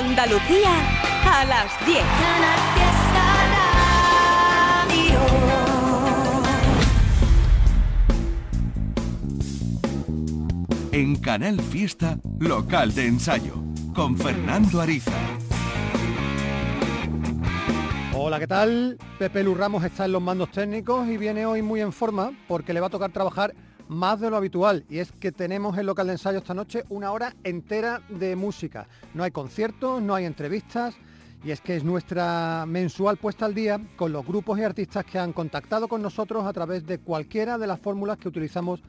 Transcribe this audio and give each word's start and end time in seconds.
Andalucía 0.00 0.70
a 1.26 1.44
las 1.44 1.86
10. 1.86 1.98
En 10.92 11.16
Canal 11.16 11.60
Fiesta, 11.60 12.18
local 12.38 12.94
de 12.94 13.08
ensayo, 13.08 13.62
con 13.94 14.16
Fernando 14.16 14.80
Ariza. 14.80 15.12
Hola, 18.14 18.38
¿qué 18.38 18.46
tal? 18.46 18.96
Pepe 19.18 19.44
Lu 19.44 19.54
Ramos 19.54 19.84
está 19.84 20.06
en 20.06 20.12
los 20.12 20.22
mandos 20.22 20.50
técnicos 20.50 21.06
y 21.08 21.18
viene 21.18 21.44
hoy 21.44 21.60
muy 21.60 21.82
en 21.82 21.92
forma 21.92 22.32
porque 22.48 22.72
le 22.72 22.80
va 22.80 22.86
a 22.86 22.90
tocar 22.90 23.12
trabajar 23.12 23.52
más 23.90 24.20
de 24.20 24.30
lo 24.30 24.36
habitual 24.36 24.84
y 24.88 24.98
es 24.98 25.10
que 25.10 25.32
tenemos 25.32 25.76
el 25.76 25.86
local 25.86 26.06
de 26.06 26.12
ensayo 26.12 26.38
esta 26.38 26.54
noche 26.54 26.84
una 26.90 27.10
hora 27.10 27.34
entera 27.42 28.00
de 28.08 28.36
música. 28.36 28.86
No 29.14 29.24
hay 29.24 29.32
conciertos, 29.32 30.00
no 30.00 30.14
hay 30.14 30.26
entrevistas 30.26 30.94
y 31.42 31.50
es 31.50 31.60
que 31.60 31.74
es 31.74 31.82
nuestra 31.82 32.66
mensual 32.68 33.16
puesta 33.16 33.46
al 33.46 33.54
día 33.54 33.80
con 33.96 34.12
los 34.12 34.24
grupos 34.24 34.60
y 34.60 34.62
artistas 34.62 35.04
que 35.04 35.18
han 35.18 35.32
contactado 35.32 35.88
con 35.88 36.02
nosotros 36.02 36.46
a 36.46 36.52
través 36.52 36.86
de 36.86 36.98
cualquiera 36.98 37.58
de 37.58 37.66
las 37.66 37.80
fórmulas 37.80 38.16
que 38.18 38.28
utilizamos 38.28 38.80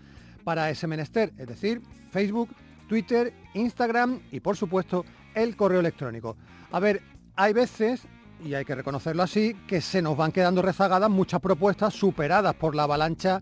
para 0.43 0.69
ese 0.69 0.85
menester, 0.85 1.33
es 1.35 1.47
decir, 1.47 1.81
Facebook, 2.11 2.49
Twitter, 2.87 3.33
Instagram 3.55 4.19
y 4.31 4.39
por 4.39 4.55
supuesto 4.55 5.03
el 5.33 5.55
correo 5.55 5.79
electrónico. 5.79 6.37
A 6.71 6.79
ver, 6.79 7.01
hay 7.35 7.53
veces 7.53 8.03
y 8.43 8.53
hay 8.53 8.65
que 8.65 8.75
reconocerlo 8.75 9.23
así, 9.23 9.55
que 9.67 9.81
se 9.81 10.01
nos 10.01 10.17
van 10.17 10.31
quedando 10.31 10.61
rezagadas 10.61 11.09
muchas 11.09 11.41
propuestas 11.41 11.93
superadas 11.93 12.53
por 12.55 12.75
la 12.75 12.83
avalancha 12.83 13.41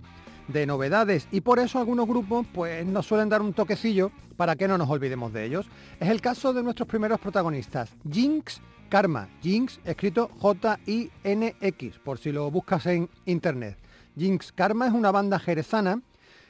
de 0.52 0.66
novedades 0.66 1.28
y 1.32 1.42
por 1.42 1.60
eso 1.60 1.80
algunos 1.80 2.08
grupos 2.08 2.46
pues 2.54 2.86
nos 2.86 3.06
suelen 3.06 3.30
dar 3.30 3.42
un 3.42 3.54
toquecillo 3.54 4.12
para 4.36 4.56
que 4.56 4.68
no 4.68 4.78
nos 4.78 4.90
olvidemos 4.90 5.32
de 5.34 5.46
ellos. 5.46 5.68
Es 6.00 6.10
el 6.10 6.22
caso 6.22 6.54
de 6.54 6.64
nuestros 6.64 6.88
primeros 6.88 7.20
protagonistas, 7.20 7.96
Jinx 8.10 8.62
Karma, 8.90 9.30
Jinx 9.42 9.80
escrito 9.86 10.30
J-I-N-X, 10.40 12.00
por 12.04 12.18
si 12.18 12.32
lo 12.32 12.50
buscas 12.50 12.86
en 12.88 13.10
internet. 13.26 13.78
Jinx 14.18 14.52
Karma 14.52 14.88
es 14.88 14.94
una 14.94 15.12
banda 15.12 15.40
jerezana 15.40 16.02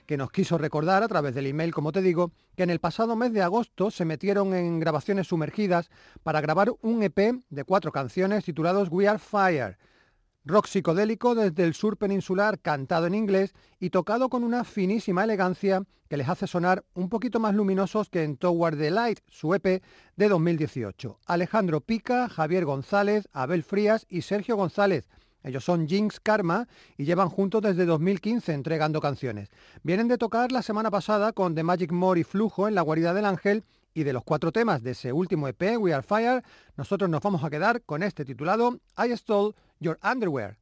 que 0.05 0.17
nos 0.17 0.31
quiso 0.31 0.57
recordar 0.57 1.03
a 1.03 1.07
través 1.07 1.35
del 1.35 1.47
email, 1.47 1.71
como 1.73 1.91
te 1.91 2.01
digo, 2.01 2.31
que 2.55 2.63
en 2.63 2.71
el 2.71 2.79
pasado 2.79 3.15
mes 3.15 3.31
de 3.31 3.43
agosto 3.43 3.91
se 3.91 4.05
metieron 4.05 4.55
en 4.55 4.79
grabaciones 4.79 5.27
sumergidas 5.27 5.91
para 6.23 6.41
grabar 6.41 6.71
un 6.81 7.03
EP 7.03 7.35
de 7.49 7.63
cuatro 7.63 7.91
canciones 7.91 8.43
titulados 8.43 8.89
We 8.89 9.07
Are 9.07 9.19
Fire, 9.19 9.77
rock 10.49 10.65
psicodélico 10.65 11.35
desde 11.35 11.63
el 11.63 11.75
sur 11.75 11.95
peninsular 11.95 12.59
cantado 12.59 13.05
en 13.05 13.13
inglés 13.13 13.53
y 13.79 13.91
tocado 13.91 14.29
con 14.29 14.43
una 14.43 14.63
finísima 14.63 15.23
elegancia 15.23 15.83
que 16.09 16.17
les 16.17 16.27
hace 16.27 16.47
sonar 16.47 16.83
un 16.95 17.07
poquito 17.07 17.39
más 17.39 17.53
luminosos 17.53 18.09
que 18.09 18.23
en 18.23 18.35
Toward 18.35 18.77
the 18.77 18.89
Light, 18.89 19.19
su 19.27 19.53
EP 19.53 19.83
de 20.15 20.27
2018. 20.27 21.19
Alejandro 21.27 21.81
Pica, 21.81 22.27
Javier 22.27 22.65
González, 22.65 23.29
Abel 23.31 23.63
Frías 23.63 24.07
y 24.09 24.23
Sergio 24.23 24.55
González 24.55 25.07
ellos 25.43 25.63
son 25.63 25.87
Jinx 25.87 26.19
Karma 26.19 26.67
y 26.97 27.05
llevan 27.05 27.29
juntos 27.29 27.61
desde 27.61 27.85
2015 27.85 28.53
entregando 28.53 28.99
canciones. 28.99 29.49
Vienen 29.83 30.07
de 30.07 30.17
tocar 30.17 30.51
la 30.51 30.61
semana 30.61 30.91
pasada 30.91 31.31
con 31.31 31.55
The 31.55 31.63
Magic 31.63 31.91
More 31.91 32.19
y 32.19 32.23
Flujo 32.23 32.67
en 32.67 32.75
la 32.75 32.81
guarida 32.81 33.13
del 33.13 33.25
Ángel 33.25 33.63
y 33.93 34.03
de 34.03 34.13
los 34.13 34.23
cuatro 34.23 34.51
temas 34.51 34.83
de 34.83 34.91
ese 34.91 35.13
último 35.13 35.47
EP, 35.47 35.77
We 35.77 35.93
Are 35.93 36.03
Fire, 36.03 36.43
nosotros 36.75 37.09
nos 37.09 37.21
vamos 37.21 37.43
a 37.43 37.49
quedar 37.49 37.81
con 37.83 38.03
este 38.03 38.25
titulado 38.25 38.79
I 38.97 39.15
Stole 39.15 39.55
Your 39.79 39.97
Underwear. 40.03 40.57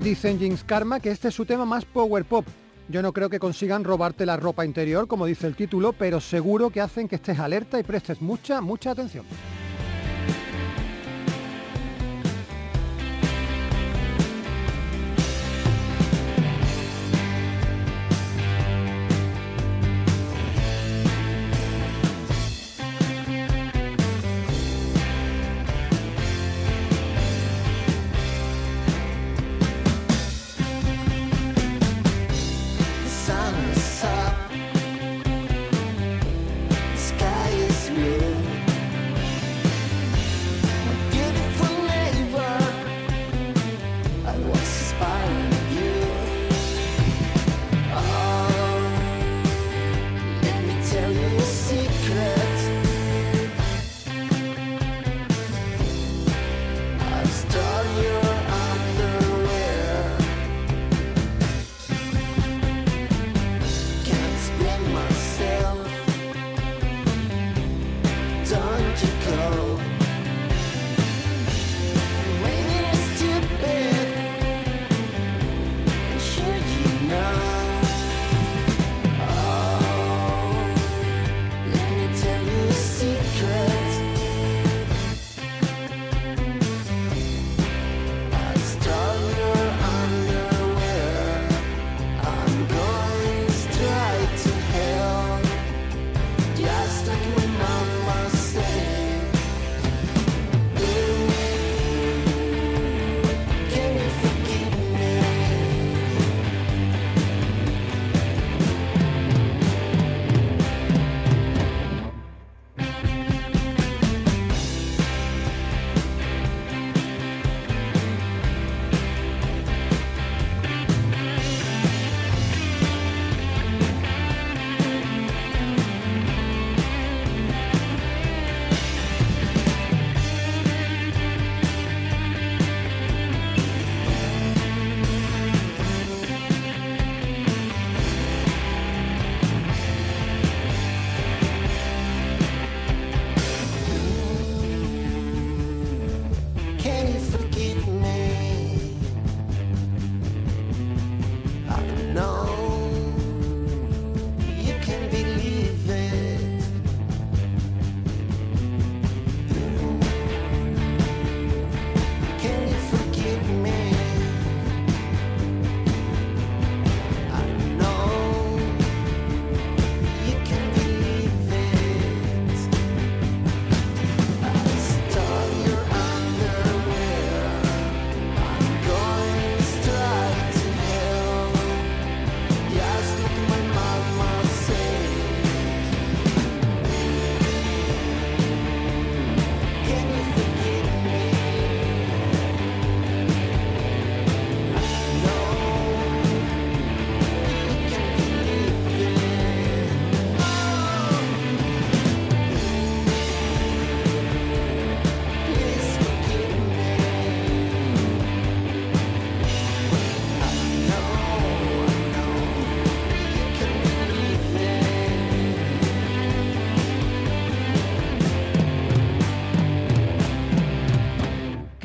Dicen 0.00 0.38
Jinx 0.38 0.64
Karma 0.64 1.00
que 1.00 1.10
este 1.10 1.28
es 1.28 1.34
su 1.34 1.44
tema 1.44 1.64
más 1.64 1.84
power 1.84 2.24
pop. 2.24 2.46
Yo 2.88 3.02
no 3.02 3.12
creo 3.12 3.28
que 3.28 3.40
consigan 3.40 3.82
robarte 3.82 4.26
la 4.26 4.36
ropa 4.36 4.64
interior, 4.64 5.08
como 5.08 5.26
dice 5.26 5.46
el 5.46 5.56
título, 5.56 5.92
pero 5.92 6.20
seguro 6.20 6.70
que 6.70 6.80
hacen 6.80 7.08
que 7.08 7.16
estés 7.16 7.38
alerta 7.38 7.80
y 7.80 7.82
prestes 7.82 8.20
mucha, 8.20 8.60
mucha 8.60 8.92
atención. 8.92 9.24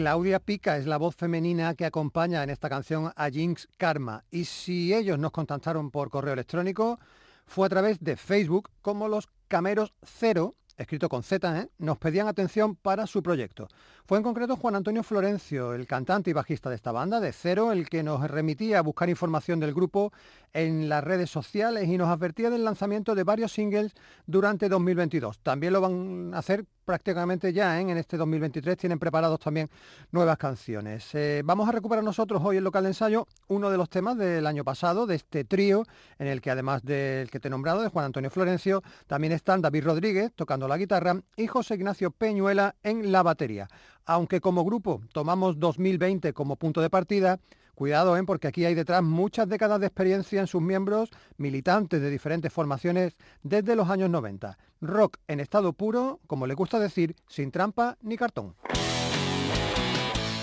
Claudia 0.02 0.40
Pica 0.40 0.78
es 0.78 0.88
la 0.88 0.98
voz 0.98 1.16
femenina 1.16 1.76
que 1.76 1.86
acompaña 1.86 2.42
en 2.42 2.50
esta 2.50 2.70
canción 2.70 3.14
a 3.16 3.30
Jinx 3.30 3.68
Karma. 3.78 4.24
Y 4.32 4.46
si 4.46 4.96
ellos 4.96 5.20
nos 5.20 5.30
contactaron 5.30 5.92
por 5.92 6.10
correo 6.10 6.34
electrónico, 6.34 7.00
fue 7.46 7.68
a 7.68 7.70
través 7.70 8.00
de 8.00 8.18
Facebook 8.18 8.72
como 8.82 9.08
los 9.08 9.30
Cameros 9.48 9.94
Cero 10.02 10.56
escrito 10.82 11.10
con 11.10 11.22
Z, 11.22 11.60
¿eh? 11.60 11.70
nos 11.78 11.98
pedían 11.98 12.28
atención 12.28 12.76
para 12.76 13.08
su 13.08 13.22
proyecto. 13.22 13.68
Fue 14.06 14.18
en 14.18 14.24
concreto 14.24 14.56
Juan 14.56 14.76
Antonio 14.76 15.04
Florencio, 15.04 15.74
el 15.74 15.86
cantante 15.86 16.32
y 16.32 16.34
bajista 16.34 16.70
de 16.70 16.76
esta 16.76 16.92
banda, 16.92 17.20
de 17.20 17.32
Cero, 17.32 17.72
el 17.72 17.88
que 17.88 18.04
nos 18.04 18.28
remitía 18.30 18.80
a 18.80 18.82
buscar 18.82 19.10
información 19.10 19.60
del 19.60 19.74
grupo 19.74 20.12
en 20.54 20.90
las 20.90 21.04
redes 21.04 21.30
sociales 21.30 21.88
y 21.88 21.98
nos 21.98 22.10
advertía 22.10 22.50
del 22.50 22.64
lanzamiento 22.64 23.16
de 23.16 23.24
varios 23.24 23.54
singles 23.54 23.94
durante 24.26 24.70
2022. 24.70 25.40
También 25.40 25.74
lo 25.74 25.82
van 25.82 26.34
a 26.34 26.40
hacer 26.40 26.66
prácticamente 26.86 27.54
ya 27.54 27.80
¿eh? 27.80 27.82
en 27.82 27.98
este 27.98 28.18
2023, 28.18 28.76
tienen 28.76 29.00
preparados 29.00 29.40
también 29.40 29.70
nuevas 30.12 30.38
canciones. 30.38 31.14
Eh, 31.16 31.42
vamos 31.46 31.70
a 31.70 31.72
recuperar 31.72 32.04
nosotros 32.04 32.42
hoy 32.44 32.58
el 32.58 32.64
local 32.64 32.84
de 32.84 32.90
ensayo 32.90 33.28
uno 33.48 33.70
de 33.70 33.78
los 33.78 33.90
temas 33.90 34.18
del 34.18 34.46
año 34.46 34.64
pasado, 34.64 35.06
de 35.06 35.16
este 35.16 35.44
trío, 35.44 35.86
en 36.20 36.28
el 36.28 36.42
que 36.42 36.52
además 36.52 36.84
del 36.84 37.30
que 37.30 37.40
te 37.40 37.48
he 37.48 37.52
nombrado, 37.52 37.82
de 37.82 37.90
Juan 37.90 38.06
Antonio 38.06 38.30
Florencio, 38.30 38.84
también 39.08 39.34
están 39.34 39.62
David 39.62 39.86
Rodríguez 39.86 40.32
tocando 40.36 40.68
la 40.68 40.78
guitarra 40.78 41.22
y 41.38 41.48
José 41.48 41.76
Ignacio 41.76 42.12
Peñuela 42.12 42.76
en 42.84 43.12
la 43.12 43.24
batería. 43.24 43.68
Aunque 44.06 44.42
como 44.42 44.66
grupo 44.66 45.02
tomamos 45.14 45.60
2020 45.60 46.34
como 46.34 46.56
punto 46.56 46.82
de 46.82 46.90
partida, 46.90 47.40
Cuidado, 47.76 48.16
¿eh? 48.18 48.24
porque 48.26 48.48
aquí 48.48 48.66
hay 48.66 48.76
detrás 48.76 49.04
muchas 49.04 49.48
décadas 49.48 49.80
de 49.80 49.88
experiencia 49.88 50.42
en 50.42 50.48
sus 50.48 50.62
miembros, 50.62 51.10
militantes 51.38 52.02
de 52.02 52.10
diferentes 52.10 52.52
formaciones 52.52 53.16
desde 53.44 53.76
los 53.76 53.90
años 53.90 54.10
90. 54.10 54.58
Rock 54.82 55.18
en 55.28 55.40
estado 55.40 55.74
puro, 55.74 56.20
como 56.28 56.48
le 56.48 56.54
gusta 56.54 56.80
decir, 56.80 57.16
sin 57.28 57.52
trampa 57.52 57.98
ni 58.02 58.18
cartón. 58.18 58.56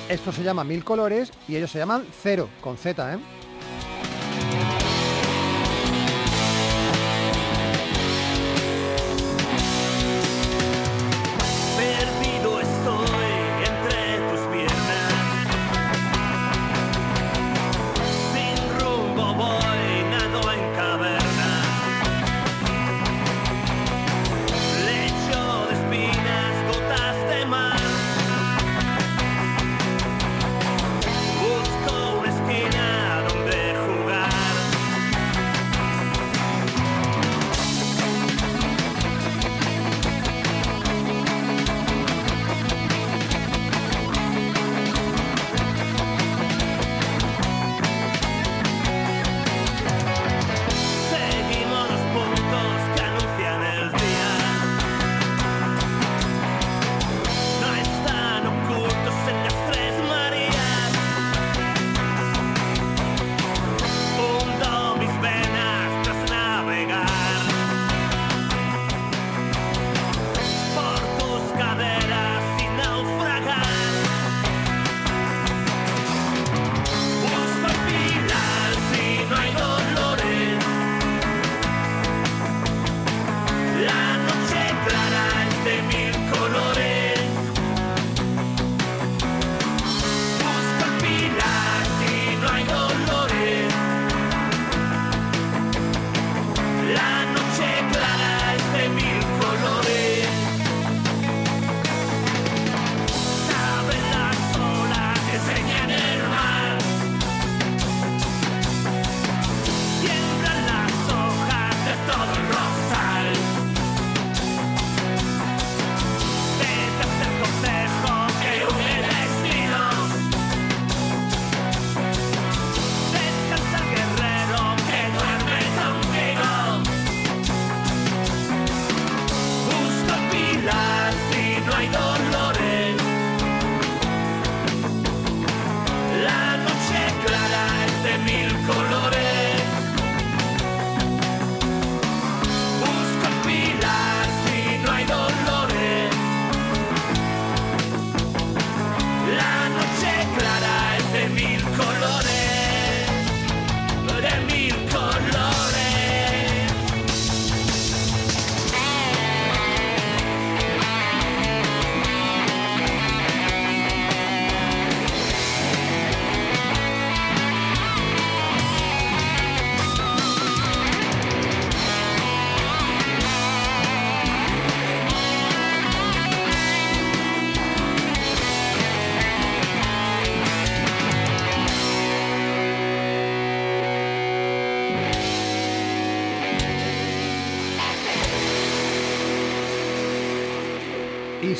Esto 0.08 0.32
se 0.32 0.42
llama 0.42 0.64
Mil 0.64 0.84
Colores 0.84 1.30
y 1.46 1.56
ellos 1.56 1.70
se 1.70 1.78
llaman 1.78 2.04
Cero, 2.22 2.48
con 2.62 2.78
Z, 2.78 3.14
¿eh? 3.14 3.18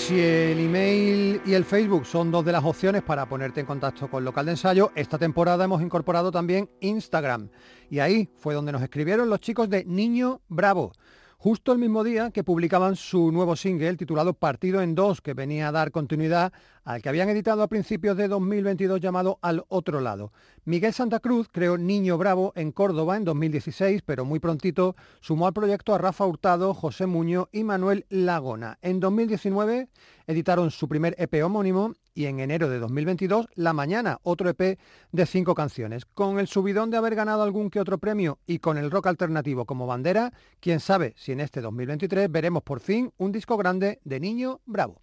Si 0.09 0.19
el 0.19 0.59
email 0.59 1.43
y 1.45 1.53
el 1.53 1.67
Facebook 1.67 2.07
son 2.07 2.31
dos 2.31 2.43
de 2.43 2.51
las 2.51 2.65
opciones 2.65 3.03
para 3.03 3.29
ponerte 3.29 3.61
en 3.61 3.67
contacto 3.67 4.09
con 4.09 4.25
local 4.25 4.47
de 4.47 4.53
ensayo, 4.53 4.91
esta 4.95 5.19
temporada 5.19 5.67
hemos 5.67 5.83
incorporado 5.83 6.33
también 6.33 6.71
Instagram. 6.81 7.51
Y 7.91 7.99
ahí 7.99 8.27
fue 8.39 8.55
donde 8.55 8.73
nos 8.73 8.81
escribieron 8.81 9.29
los 9.29 9.41
chicos 9.41 9.69
de 9.69 9.85
Niño 9.85 10.41
Bravo 10.49 10.93
justo 11.41 11.71
el 11.73 11.79
mismo 11.79 12.03
día 12.03 12.33
que 12.33 12.43
publicaban 12.43 12.97
su 12.97 13.31
nuevo 13.31 13.55
single 13.55 13.97
titulado 13.97 14.35
Partido 14.35 14.83
en 14.83 14.97
Dos, 14.97 15.21
que 15.21 15.35
venía 15.35 15.69
a 15.69 15.73
dar 15.73 15.93
continuidad 15.93 16.53
al 16.83 17.01
que 17.01 17.09
habían 17.09 17.29
editado 17.29 17.63
a 17.63 17.69
principios 17.69 18.17
de 18.17 18.27
2022 18.27 19.01
llamado 19.01 19.39
Al 19.41 19.65
Otro 19.69 20.01
Lado. 20.01 20.33
Miguel 20.65 20.93
Santa 20.93 21.21
Cruz 21.21 21.49
creó 21.51 21.79
Niño 21.79 22.19
Bravo 22.19 22.53
en 22.57 22.73
Córdoba 22.73 23.17
en 23.17 23.25
2016, 23.25 24.03
pero 24.05 24.25
muy 24.25 24.41
prontito 24.41 24.97
sumó 25.21 25.47
al 25.47 25.53
proyecto 25.53 25.95
a 25.95 25.99
Rafa 25.99 26.27
Hurtado, 26.27 26.75
José 26.75 27.07
Muñoz 27.07 27.49
y 27.53 27.63
Manuel 27.63 28.05
Lagona. 28.09 28.79
En 28.83 28.99
2019 28.99 29.89
editaron 30.27 30.73
su 30.73 30.89
primer 30.89 31.15
EP 31.19 31.45
homónimo 31.45 31.95
y 32.19 32.27
en 32.27 32.41
enero 32.41 32.69
de 32.69 32.81
2022 32.81 33.47
La 33.55 33.73
Mañana, 33.73 34.19
otro 34.25 34.51
EP 34.51 34.77
de 35.13 35.27
cinco 35.27 35.55
canciones. 35.55 36.05
Con 36.05 36.41
el 36.41 36.49
subidón 36.49 36.91
de 36.91 36.97
haber 36.97 37.15
ganado 37.15 37.45
algún 37.45 37.71
que 37.71 37.79
otro 37.79 37.99
premio 37.99 38.41
y 38.45 38.59
con 38.59 38.77
el 38.77 38.91
rock 38.91 39.07
alternativo 39.07 39.67
como 39.67 39.87
bandera, 39.87 40.33
quién 40.59 40.81
sabe 40.81 41.15
si 41.17 41.31
en 41.31 41.39
este 41.39 41.61
2023 41.61 42.29
veremos 42.29 42.65
por 42.65 42.81
fin 42.81 43.13
un 43.19 43.31
disco 43.31 43.57
grande 43.57 44.01
de 44.03 44.19
Niño 44.19 44.61
Bravo. 44.67 45.01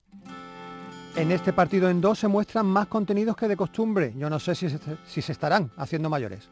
En 1.15 1.31
este 1.31 1.53
partido 1.53 1.89
en 1.89 2.01
dos 2.01 2.19
se 2.19 2.27
muestran 2.27 2.65
más 2.65 2.88
contenidos 2.88 3.38
que 3.38 3.48
de 3.48 3.55
costumbre. 3.55 4.13
Yo 4.17 4.29
no 4.29 4.38
sé 4.38 4.53
si 4.53 4.69
se, 4.69 4.77
si 5.07 5.22
se 5.22 5.31
estarán 5.31 5.72
haciendo 5.77 6.10
mayores. 6.10 6.50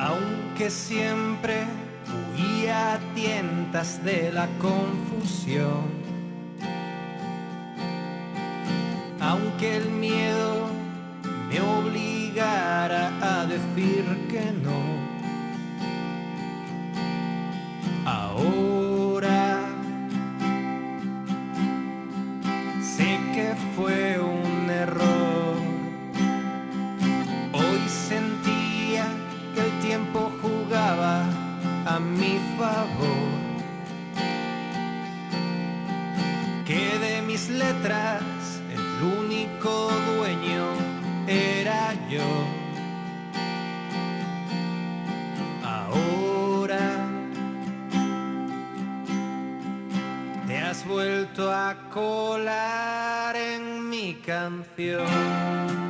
Aunque 0.00 0.68
siempre 0.68 1.62
huía 2.34 2.94
a 2.94 3.14
tientas 3.14 4.04
de 4.04 4.32
la 4.32 4.48
confusión. 4.58 6.17
Aunque 9.20 9.76
el 9.76 9.88
miedo 9.90 10.68
me 11.48 11.60
obligara 11.60 13.10
a 13.20 13.46
decir 13.46 14.04
que 14.30 14.52
no. 14.62 14.80
Ahora 18.04 19.60
sé 22.80 23.18
que 23.34 23.54
fue 23.74 24.20
un 24.20 24.70
error. 24.70 25.56
Hoy 27.52 27.88
sentía 27.88 29.06
que 29.54 29.60
el 29.60 29.80
tiempo 29.80 30.30
jugaba 30.40 31.24
a 31.86 31.98
mi 31.98 32.38
favor. 32.56 33.38
Que 36.64 36.98
de 36.98 37.22
mis 37.22 37.48
letras 37.48 38.22
el 38.98 39.04
único 39.04 39.90
dueño 40.16 40.66
era 41.26 41.94
yo. 42.08 42.24
Ahora 45.64 47.06
te 50.46 50.58
has 50.58 50.86
vuelto 50.86 51.52
a 51.52 51.76
colar 51.92 53.36
en 53.36 53.88
mi 53.88 54.14
canción. 54.14 55.87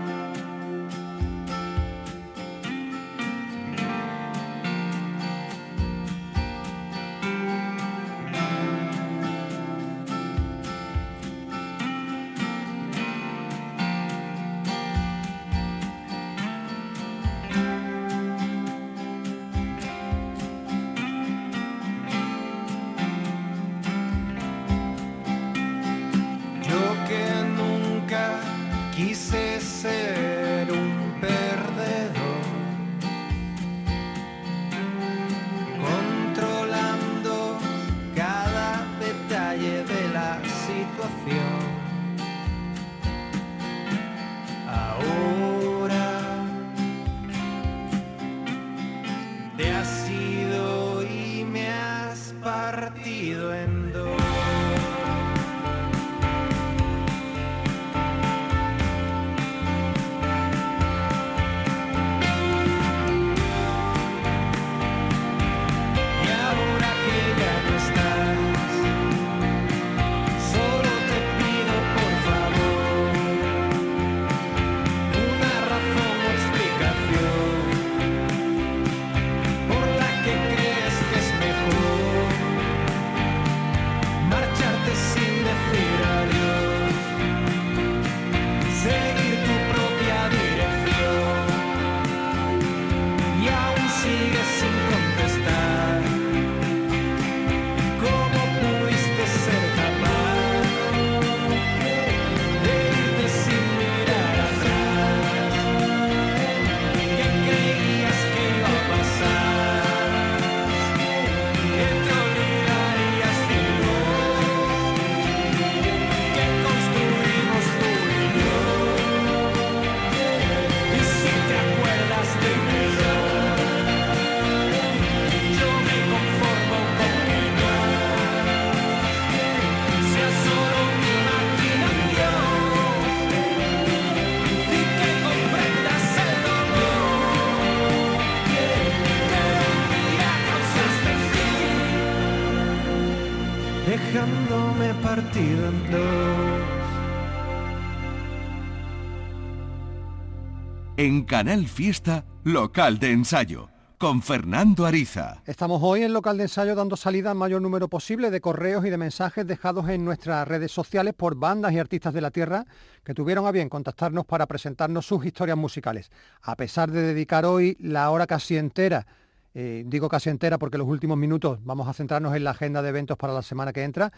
En 150.98 151.22
Canal 151.22 151.68
Fiesta, 151.68 152.24
local 152.42 152.98
de 152.98 153.12
ensayo, 153.12 153.68
con 153.98 154.20
Fernando 154.20 154.84
Ariza. 154.84 155.44
Estamos 155.46 155.80
hoy 155.80 156.02
en 156.02 156.12
local 156.12 156.36
de 156.36 156.42
ensayo 156.42 156.74
dando 156.74 156.96
salida 156.96 157.30
al 157.30 157.36
mayor 157.36 157.62
número 157.62 157.86
posible 157.86 158.32
de 158.32 158.40
correos 158.40 158.84
y 158.84 158.90
de 158.90 158.98
mensajes 158.98 159.46
dejados 159.46 159.88
en 159.90 160.04
nuestras 160.04 160.48
redes 160.48 160.72
sociales 160.72 161.14
por 161.16 161.36
bandas 161.36 161.72
y 161.72 161.78
artistas 161.78 162.12
de 162.12 162.20
la 162.20 162.32
tierra 162.32 162.64
que 163.04 163.14
tuvieron 163.14 163.46
a 163.46 163.52
bien 163.52 163.68
contactarnos 163.68 164.26
para 164.26 164.46
presentarnos 164.46 165.06
sus 165.06 165.24
historias 165.24 165.56
musicales. 165.56 166.10
A 166.42 166.56
pesar 166.56 166.90
de 166.90 167.00
dedicar 167.02 167.44
hoy 167.44 167.76
la 167.78 168.10
hora 168.10 168.26
casi 168.26 168.56
entera, 168.56 169.06
eh, 169.54 169.84
digo 169.86 170.08
casi 170.08 170.30
entera 170.30 170.58
porque 170.58 170.78
los 170.78 170.88
últimos 170.88 171.16
minutos 171.16 171.60
vamos 171.62 171.86
a 171.86 171.92
centrarnos 171.92 172.34
en 172.34 172.42
la 172.42 172.50
agenda 172.50 172.82
de 172.82 172.88
eventos 172.88 173.16
para 173.16 173.32
la 173.32 173.42
semana 173.42 173.72
que 173.72 173.84
entra, 173.84 174.12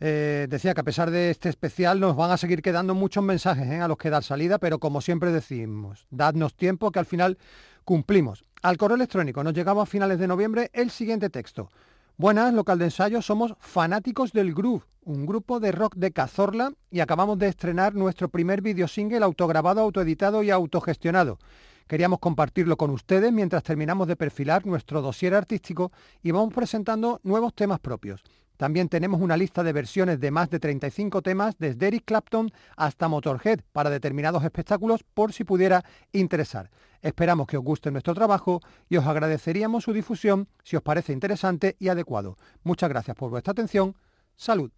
eh, 0.00 0.46
decía 0.48 0.72
que 0.72 0.80
a 0.80 0.84
pesar 0.84 1.10
de 1.10 1.30
este 1.30 1.50
especial 1.50 2.00
nos 2.00 2.16
van 2.16 2.30
a 2.30 2.38
seguir 2.38 2.62
quedando 2.62 2.94
muchos 2.94 3.22
mensajes 3.22 3.66
¿eh? 3.66 3.80
a 3.80 3.88
los 3.88 3.98
que 3.98 4.08
dar 4.08 4.24
salida, 4.24 4.58
pero 4.58 4.78
como 4.78 5.02
siempre 5.02 5.30
decimos, 5.30 6.06
dadnos 6.10 6.54
tiempo 6.54 6.90
que 6.90 6.98
al 6.98 7.06
final 7.06 7.38
cumplimos. 7.84 8.44
Al 8.62 8.78
correo 8.78 8.96
electrónico 8.96 9.44
nos 9.44 9.52
llegaba 9.52 9.82
a 9.82 9.86
finales 9.86 10.18
de 10.18 10.26
noviembre 10.26 10.70
el 10.72 10.90
siguiente 10.90 11.28
texto. 11.28 11.70
Buenas, 12.16 12.52
local 12.54 12.78
de 12.78 12.86
ensayo, 12.86 13.22
somos 13.22 13.54
fanáticos 13.60 14.32
del 14.32 14.54
Groove, 14.54 14.84
un 15.04 15.26
grupo 15.26 15.60
de 15.60 15.72
rock 15.72 15.96
de 15.96 16.12
Cazorla 16.12 16.72
y 16.90 17.00
acabamos 17.00 17.38
de 17.38 17.48
estrenar 17.48 17.94
nuestro 17.94 18.28
primer 18.28 18.62
videosingle 18.62 19.24
autograbado, 19.24 19.80
autoeditado 19.80 20.42
y 20.42 20.50
autogestionado. 20.50 21.38
Queríamos 21.86 22.20
compartirlo 22.20 22.76
con 22.76 22.90
ustedes 22.90 23.32
mientras 23.32 23.62
terminamos 23.64 24.06
de 24.06 24.16
perfilar 24.16 24.64
nuestro 24.64 25.02
dossier 25.02 25.34
artístico 25.34 25.92
y 26.22 26.30
vamos 26.30 26.54
presentando 26.54 27.20
nuevos 27.22 27.54
temas 27.54 27.80
propios. 27.80 28.22
También 28.60 28.90
tenemos 28.90 29.22
una 29.22 29.38
lista 29.38 29.62
de 29.62 29.72
versiones 29.72 30.20
de 30.20 30.30
más 30.30 30.50
de 30.50 30.60
35 30.60 31.22
temas 31.22 31.56
desde 31.58 31.86
Eric 31.86 32.04
Clapton 32.04 32.52
hasta 32.76 33.08
Motorhead 33.08 33.60
para 33.72 33.88
determinados 33.88 34.44
espectáculos 34.44 35.02
por 35.14 35.32
si 35.32 35.44
pudiera 35.44 35.82
interesar. 36.12 36.70
Esperamos 37.00 37.46
que 37.46 37.56
os 37.56 37.64
guste 37.64 37.90
nuestro 37.90 38.12
trabajo 38.12 38.60
y 38.90 38.98
os 38.98 39.06
agradeceríamos 39.06 39.84
su 39.84 39.94
difusión 39.94 40.46
si 40.62 40.76
os 40.76 40.82
parece 40.82 41.14
interesante 41.14 41.76
y 41.78 41.88
adecuado. 41.88 42.36
Muchas 42.62 42.90
gracias 42.90 43.16
por 43.16 43.30
vuestra 43.30 43.52
atención. 43.52 43.96
Salud. 44.36 44.70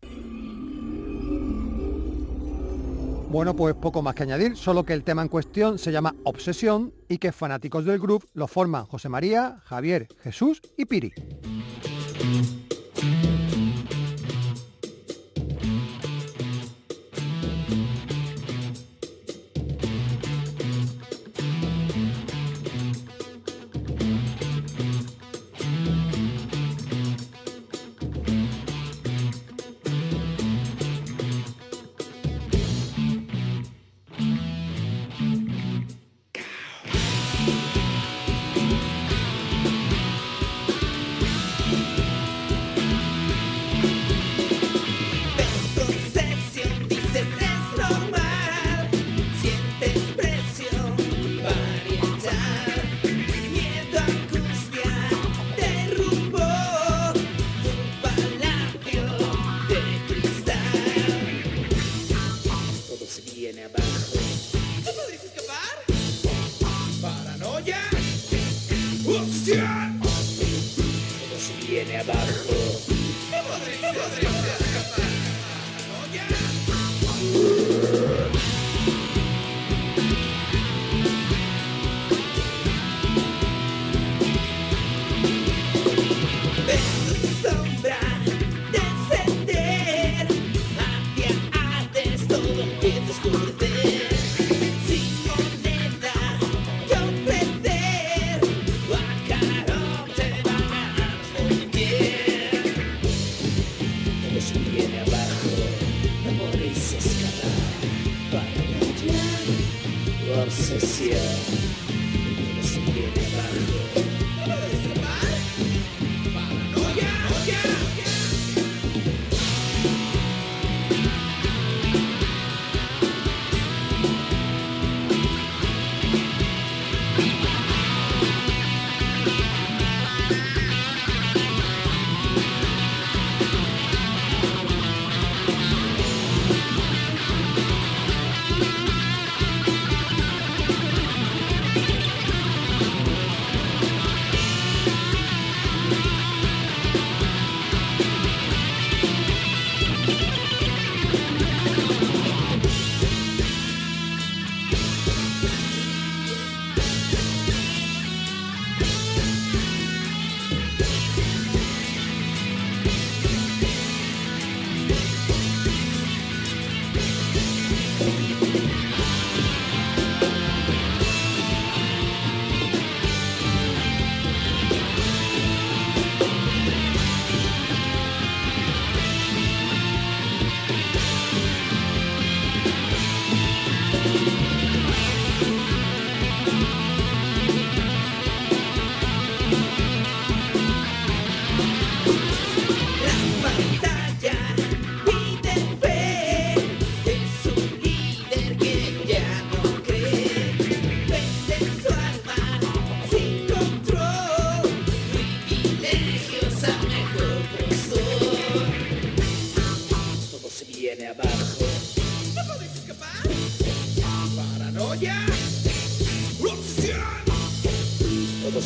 Bueno, 3.30 3.56
pues 3.56 3.74
poco 3.74 4.00
más 4.00 4.14
que 4.14 4.22
añadir, 4.22 4.56
solo 4.56 4.84
que 4.84 4.92
el 4.92 5.02
tema 5.02 5.22
en 5.22 5.28
cuestión 5.28 5.80
se 5.80 5.90
llama 5.90 6.14
Obsesión 6.22 6.94
y 7.08 7.18
que 7.18 7.32
fanáticos 7.32 7.84
del 7.84 7.98
groove 7.98 8.26
lo 8.34 8.46
forman 8.46 8.86
José 8.86 9.08
María, 9.08 9.60
Javier, 9.64 10.06
Jesús 10.22 10.62
y 10.76 10.84
Piri. 10.84 11.12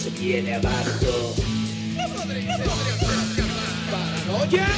se 0.06 0.20
viene 0.20 0.54
abajo. 0.54 1.34
No 1.96 2.08
podré, 2.14 2.42
no 2.42 2.56
podré, 2.58 2.92
no 2.92 3.06
podré, 3.06 3.44
¿Paranoia? 3.90 4.68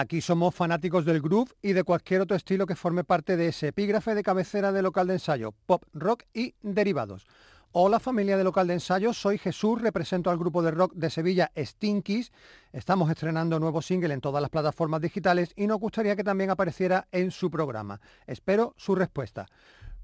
Aquí 0.00 0.22
somos 0.22 0.54
fanáticos 0.54 1.04
del 1.04 1.20
groove 1.20 1.52
y 1.60 1.74
de 1.74 1.84
cualquier 1.84 2.22
otro 2.22 2.34
estilo 2.34 2.64
que 2.64 2.74
forme 2.74 3.04
parte 3.04 3.36
de 3.36 3.48
ese 3.48 3.68
epígrafe 3.68 4.14
de 4.14 4.22
cabecera 4.22 4.72
de 4.72 4.80
local 4.80 5.06
de 5.06 5.12
ensayo, 5.12 5.52
pop, 5.66 5.84
rock 5.92 6.22
y 6.32 6.54
derivados. 6.62 7.26
Hola 7.72 8.00
familia 8.00 8.38
de 8.38 8.44
local 8.44 8.66
de 8.66 8.72
ensayo, 8.72 9.12
soy 9.12 9.36
Jesús, 9.36 9.82
represento 9.82 10.30
al 10.30 10.38
grupo 10.38 10.62
de 10.62 10.70
rock 10.70 10.94
de 10.94 11.10
Sevilla 11.10 11.52
Stinkies. 11.54 12.32
Estamos 12.72 13.10
estrenando 13.10 13.60
nuevo 13.60 13.82
single 13.82 14.14
en 14.14 14.22
todas 14.22 14.40
las 14.40 14.48
plataformas 14.48 15.02
digitales 15.02 15.52
y 15.54 15.66
nos 15.66 15.78
gustaría 15.78 16.16
que 16.16 16.24
también 16.24 16.48
apareciera 16.48 17.06
en 17.12 17.30
su 17.30 17.50
programa. 17.50 18.00
Espero 18.26 18.72
su 18.78 18.94
respuesta. 18.94 19.48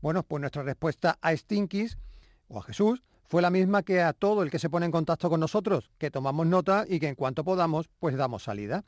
Bueno, 0.03 0.25
pues 0.25 0.43
nuestra 0.43 0.63
respuesta 0.63 1.17
a 1.23 1.35
Stinkies 1.35 1.97
o 2.49 2.59
a 2.59 2.63
Jesús 2.65 3.03
fue 3.25 3.41
la 3.41 3.49
misma 3.49 3.83
que 3.83 4.03
a 4.03 4.13
todo 4.13 4.43
el 4.43 4.51
que 4.51 4.59
se 4.59 4.69
pone 4.69 4.85
en 4.85 4.93
contacto 4.93 5.31
con 5.31 5.41
nosotros, 5.41 5.91
que 5.97 6.11
tomamos 6.11 6.47
nota 6.47 6.85
y 6.87 7.01
que 7.01 7.09
en 7.09 7.15
cuanto 7.15 7.45
podamos, 7.45 7.89
pues 7.99 8.15
damos 8.15 8.43
salida. 8.43 8.85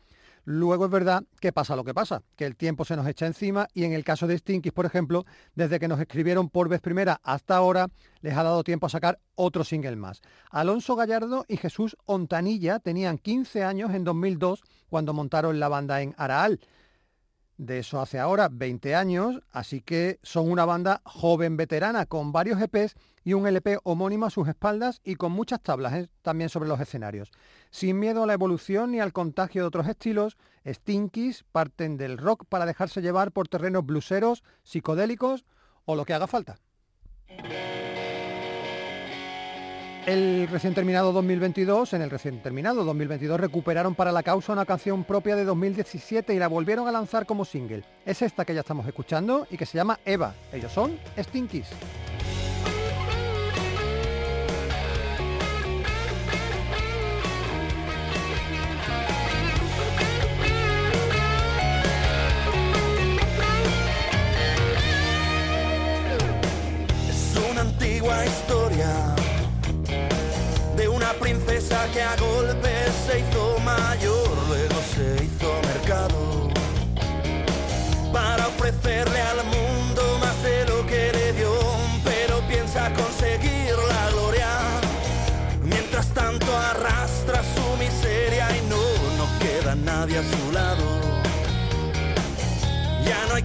Luego 0.51 0.87
es 0.87 0.91
verdad 0.91 1.25
que 1.41 1.53
pasa 1.53 1.77
lo 1.77 1.85
que 1.85 1.93
pasa, 1.93 2.23
que 2.35 2.47
el 2.47 2.57
tiempo 2.57 2.87
se 2.87 2.97
nos 2.97 3.07
echa 3.07 3.27
encima 3.27 3.69
y 3.75 3.85
en 3.85 3.93
el 3.93 4.03
caso 4.03 4.27
de 4.27 4.39
Stinkies, 4.39 4.73
por 4.73 4.87
ejemplo, 4.87 5.27
desde 5.55 5.79
que 5.79 5.89
nos 5.89 6.01
escribieron 6.01 6.49
por 6.49 6.71
vez 6.71 6.81
primera 6.81 7.21
hasta 7.23 7.55
ahora, 7.55 7.89
les 8.23 8.35
ha 8.35 8.43
dado 8.43 8.65
tiempo 8.65 8.87
a 8.87 8.89
sacar 8.89 9.21
otro 9.35 9.63
single 9.63 9.97
más. 9.97 10.23
Alonso 10.51 10.97
Gallardo 10.97 11.45
y 11.49 11.59
Jesús 11.59 11.99
Ontanilla 12.07 12.79
tenían 12.79 13.19
15 13.19 13.63
años 13.63 13.93
en 13.93 14.05
2002 14.05 14.63
cuando 14.89 15.13
montaron 15.13 15.61
la 15.61 15.69
banda 15.69 16.01
en 16.01 16.15
Araal 16.17 16.61
de 17.59 17.81
eso 17.81 18.01
hace 18.01 18.19
ahora 18.19 18.49
20 18.51 18.95
años, 18.95 19.43
así 19.51 19.83
que 19.83 20.19
son 20.23 20.51
una 20.51 20.65
banda 20.65 21.03
joven 21.05 21.57
veterana 21.57 22.07
con 22.07 22.33
varios 22.33 22.61
EPs 22.61 22.95
y 23.25 23.35
un 23.35 23.47
LP 23.47 23.79
homónimo 23.83 24.27
a 24.27 24.31
sus 24.31 24.49
espaldas 24.49 25.01
y 25.05 25.17
con 25.17 25.33
muchas 25.33 25.61
tablas 25.61 25.93
¿eh? 25.95 26.09
también 26.23 26.49
sobre 26.49 26.69
los 26.69 26.81
escenarios. 26.81 27.31
Sin 27.71 27.99
miedo 27.99 28.23
a 28.23 28.27
la 28.27 28.33
evolución 28.33 28.93
ni 28.93 29.01
al 29.01 29.13
contagio 29.13 29.63
de 29.63 29.69
otros 29.69 29.89
estilos, 29.89 30.39
Stinkies 30.67 31.45
parten 31.51 31.97
del 31.97 32.17
rock 32.17 32.45
para 32.49 32.65
dejarse 32.65 33.03
llevar 33.03 33.33
por 33.33 33.49
terrenos 33.49 33.85
bluseros, 33.85 34.45
psicodélicos 34.63 35.45
o 35.85 35.97
lo 35.97 36.05
que 36.05 36.15
haga 36.15 36.27
falta. 36.29 36.59
El 40.09 40.49
recién 40.49 40.73
terminado 40.73 41.13
2022, 41.13 41.93
en 41.93 42.01
el 42.01 42.09
recién 42.09 42.41
terminado 42.41 42.83
2022 42.83 43.39
recuperaron 43.39 43.95
para 43.95 44.11
la 44.11 44.23
causa 44.23 44.55
una 44.55 44.65
canción 44.65 45.05
propia 45.05 45.37
de 45.37 45.45
2017 45.45 46.33
y 46.33 46.39
la 46.39 46.49
volvieron 46.49 46.89
a 46.89 46.93
lanzar 46.93 47.27
como 47.27 47.45
single. 47.45 47.85
Es 48.07 48.23
esta 48.23 48.47
que 48.47 48.55
ya 48.55 48.61
estamos 48.61 48.87
escuchando 48.87 49.47
y 49.51 49.59
que 49.59 49.67
se 49.67 49.77
llama 49.77 50.01
Eva. 50.07 50.35
Ellos 50.51 50.73
son 50.73 50.99
Stinkies. 51.19 51.69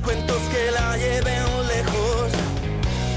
cuentos 0.03 0.41
que 0.51 0.71
la 0.71 0.97
lleven 0.97 1.67
lejos. 1.67 2.31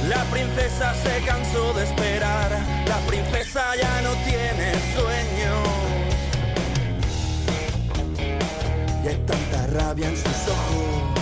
La 0.08 0.22
princesa 0.30 0.94
se 0.94 1.24
cansó 1.26 1.72
de 1.74 1.84
esperar, 1.84 2.50
la 2.86 2.98
princesa 3.08 3.74
ya 3.76 4.02
no 4.02 4.12
tiene 4.24 4.72
sueño. 4.94 5.54
Y 9.04 9.08
hay 9.08 9.16
tanta 9.26 9.66
rabia 9.66 10.08
en 10.08 10.16
sus 10.16 10.48
ojos. 10.48 11.15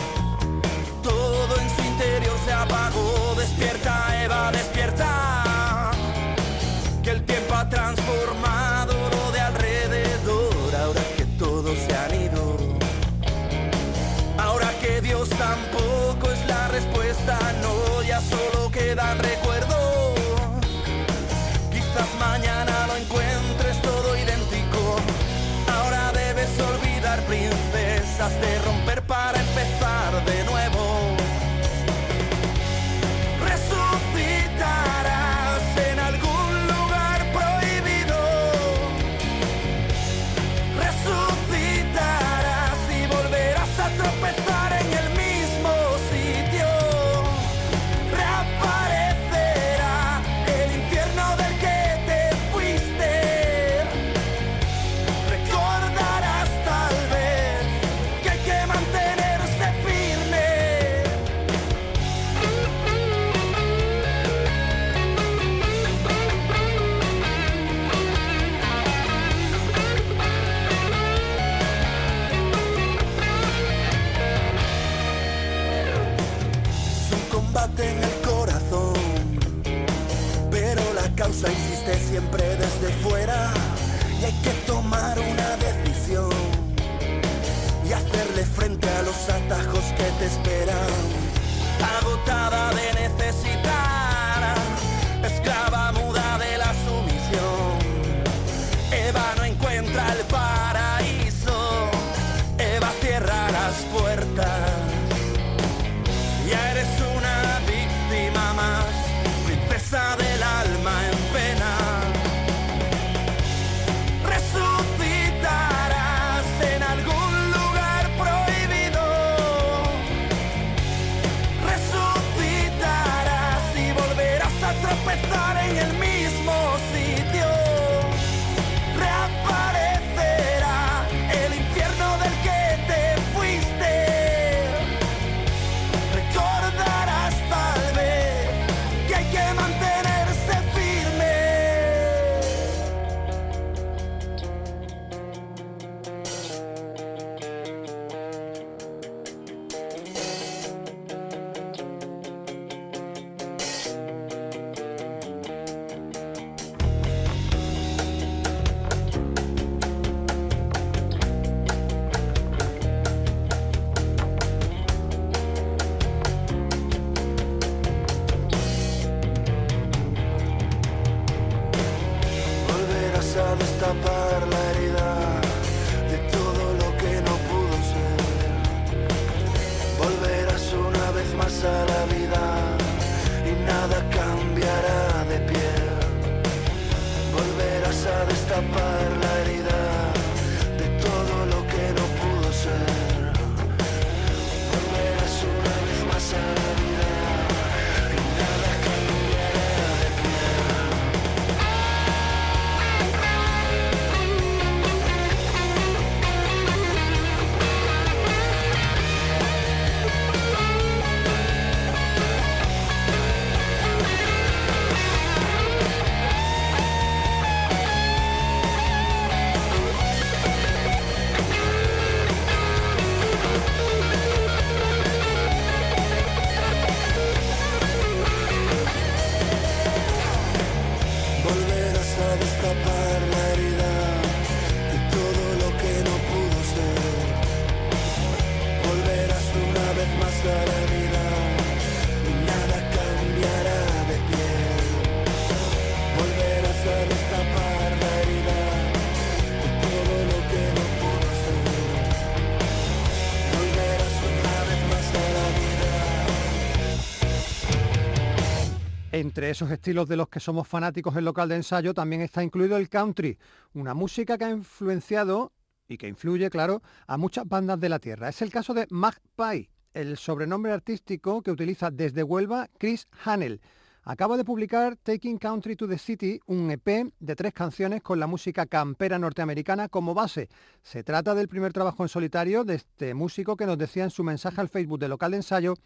Entre 259.25 259.49
esos 259.49 259.71
estilos 259.71 260.07
de 260.07 260.19
los 260.19 260.29
que 260.29 260.39
somos 260.39 260.69
fanáticos 260.69 261.17
en 261.17 261.25
local 261.25 261.49
de 261.49 261.57
ensayo 261.57 261.95
también 261.95 262.21
está 262.21 262.45
incluido 262.45 262.77
el 262.77 262.91
country, 262.91 263.39
una 263.73 263.95
música 263.95 264.37
que 264.37 264.45
ha 264.45 264.51
influenciado 264.51 265.51
y 265.89 265.97
que 265.97 266.09
influye, 266.09 266.51
claro, 266.51 266.83
a 267.07 267.17
muchas 267.17 267.49
bandas 267.49 267.81
de 267.81 267.89
la 267.89 267.99
tierra. 267.99 268.29
Es 268.29 268.43
el 268.43 268.51
caso 268.51 268.75
de 268.75 268.87
Magpie, 268.91 269.71
el 269.95 270.19
sobrenombre 270.19 270.73
artístico 270.73 271.41
que 271.41 271.51
utiliza 271.51 271.91
desde 271.91 272.23
Huelva 272.23 272.69
Chris 272.77 273.09
Hanel. 273.25 273.63
Acaba 274.03 274.37
de 274.37 274.45
publicar 274.45 274.97
Taking 274.97 275.39
Country 275.39 275.75
to 275.75 275.89
the 275.89 275.97
City, 275.97 276.39
un 276.45 276.71
EP 276.71 277.11
de 277.19 277.35
tres 277.35 277.55
canciones 277.55 278.03
con 278.03 278.21
la 278.21 278.27
música 278.27 278.67
campera 278.67 279.19
norteamericana 279.19 279.89
como 279.89 280.13
base. 280.13 280.51
Se 280.83 281.03
trata 281.03 281.35
del 281.35 281.49
primer 281.49 281.73
trabajo 281.73 282.03
en 282.03 282.11
solitario 282.11 282.65
de 282.65 282.75
este 282.75 283.15
músico 283.15 283.57
que 283.57 283.65
nos 283.65 283.79
decía 283.79 284.05
en 284.05 284.11
su 284.11 284.23
mensaje 284.23 284.61
al 284.61 284.69
Facebook 284.69 284.99
de 284.99 285.09
Local 285.09 285.31
de 285.31 285.39
Ensayo 285.39 285.77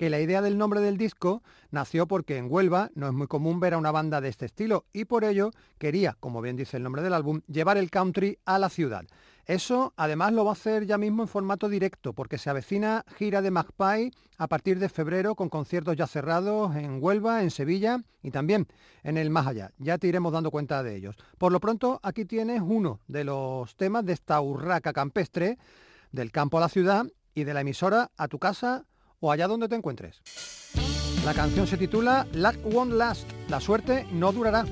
que 0.00 0.08
la 0.08 0.18
idea 0.18 0.40
del 0.40 0.56
nombre 0.56 0.80
del 0.80 0.96
disco 0.96 1.42
nació 1.70 2.06
porque 2.06 2.38
en 2.38 2.50
Huelva 2.50 2.90
no 2.94 3.06
es 3.06 3.12
muy 3.12 3.26
común 3.26 3.60
ver 3.60 3.74
a 3.74 3.76
una 3.76 3.90
banda 3.90 4.22
de 4.22 4.30
este 4.30 4.46
estilo 4.46 4.86
y 4.94 5.04
por 5.04 5.24
ello 5.24 5.50
quería, 5.76 6.16
como 6.20 6.40
bien 6.40 6.56
dice 6.56 6.78
el 6.78 6.82
nombre 6.82 7.02
del 7.02 7.12
álbum, 7.12 7.42
llevar 7.48 7.76
el 7.76 7.90
country 7.90 8.38
a 8.46 8.58
la 8.58 8.70
ciudad. 8.70 9.04
Eso 9.44 9.92
además 9.98 10.32
lo 10.32 10.42
va 10.42 10.52
a 10.52 10.54
hacer 10.54 10.86
ya 10.86 10.96
mismo 10.96 11.24
en 11.24 11.28
formato 11.28 11.68
directo, 11.68 12.14
porque 12.14 12.38
se 12.38 12.48
avecina 12.48 13.04
gira 13.18 13.42
de 13.42 13.50
Magpie 13.50 14.10
a 14.38 14.48
partir 14.48 14.78
de 14.78 14.88
febrero 14.88 15.34
con 15.34 15.50
conciertos 15.50 15.96
ya 15.96 16.06
cerrados 16.06 16.74
en 16.76 16.96
Huelva, 17.02 17.42
en 17.42 17.50
Sevilla 17.50 18.02
y 18.22 18.30
también 18.30 18.68
en 19.02 19.18
el 19.18 19.28
Más 19.28 19.48
Allá. 19.48 19.70
Ya 19.76 19.98
te 19.98 20.06
iremos 20.06 20.32
dando 20.32 20.50
cuenta 20.50 20.82
de 20.82 20.96
ellos. 20.96 21.14
Por 21.36 21.52
lo 21.52 21.60
pronto, 21.60 22.00
aquí 22.02 22.24
tienes 22.24 22.62
uno 22.64 23.00
de 23.06 23.24
los 23.24 23.76
temas 23.76 24.06
de 24.06 24.14
esta 24.14 24.40
urraca 24.40 24.94
campestre, 24.94 25.58
del 26.10 26.32
campo 26.32 26.56
a 26.56 26.62
la 26.62 26.70
ciudad 26.70 27.04
y 27.34 27.44
de 27.44 27.52
la 27.52 27.60
emisora 27.60 28.10
a 28.16 28.28
tu 28.28 28.38
casa 28.38 28.86
o 29.20 29.30
allá 29.30 29.46
donde 29.46 29.68
te 29.68 29.76
encuentres. 29.76 30.20
La 31.24 31.34
canción 31.34 31.66
se 31.66 31.76
titula 31.76 32.26
Luck 32.32 32.56
Won't 32.64 32.94
Last, 32.94 33.30
la 33.48 33.60
suerte 33.60 34.06
no 34.10 34.32
durará. 34.32 34.64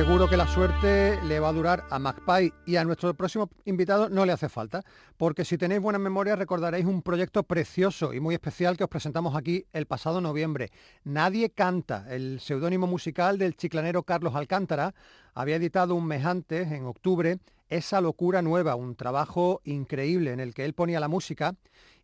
Seguro 0.00 0.30
que 0.30 0.38
la 0.38 0.46
suerte 0.46 1.20
le 1.24 1.40
va 1.40 1.50
a 1.50 1.52
durar 1.52 1.84
a 1.90 1.98
Magpie 1.98 2.54
y 2.64 2.76
a 2.76 2.84
nuestro 2.84 3.12
próximo 3.12 3.50
invitado 3.66 4.08
no 4.08 4.24
le 4.24 4.32
hace 4.32 4.48
falta, 4.48 4.82
porque 5.18 5.44
si 5.44 5.58
tenéis 5.58 5.82
buena 5.82 5.98
memoria 5.98 6.36
recordaréis 6.36 6.86
un 6.86 7.02
proyecto 7.02 7.42
precioso 7.42 8.14
y 8.14 8.18
muy 8.18 8.34
especial 8.34 8.78
que 8.78 8.84
os 8.84 8.88
presentamos 8.88 9.36
aquí 9.36 9.66
el 9.74 9.84
pasado 9.84 10.22
noviembre. 10.22 10.72
Nadie 11.04 11.50
canta, 11.50 12.06
el 12.08 12.40
seudónimo 12.40 12.86
musical 12.86 13.36
del 13.36 13.56
chiclanero 13.56 14.02
Carlos 14.02 14.34
Alcántara, 14.34 14.94
había 15.34 15.56
editado 15.56 15.94
un 15.94 16.06
mes 16.06 16.24
antes, 16.24 16.70
en 16.72 16.86
octubre, 16.86 17.38
esa 17.70 18.00
locura 18.00 18.42
nueva, 18.42 18.74
un 18.74 18.96
trabajo 18.96 19.60
increíble 19.64 20.32
en 20.32 20.40
el 20.40 20.54
que 20.54 20.64
él 20.64 20.74
ponía 20.74 20.98
la 20.98 21.06
música 21.06 21.54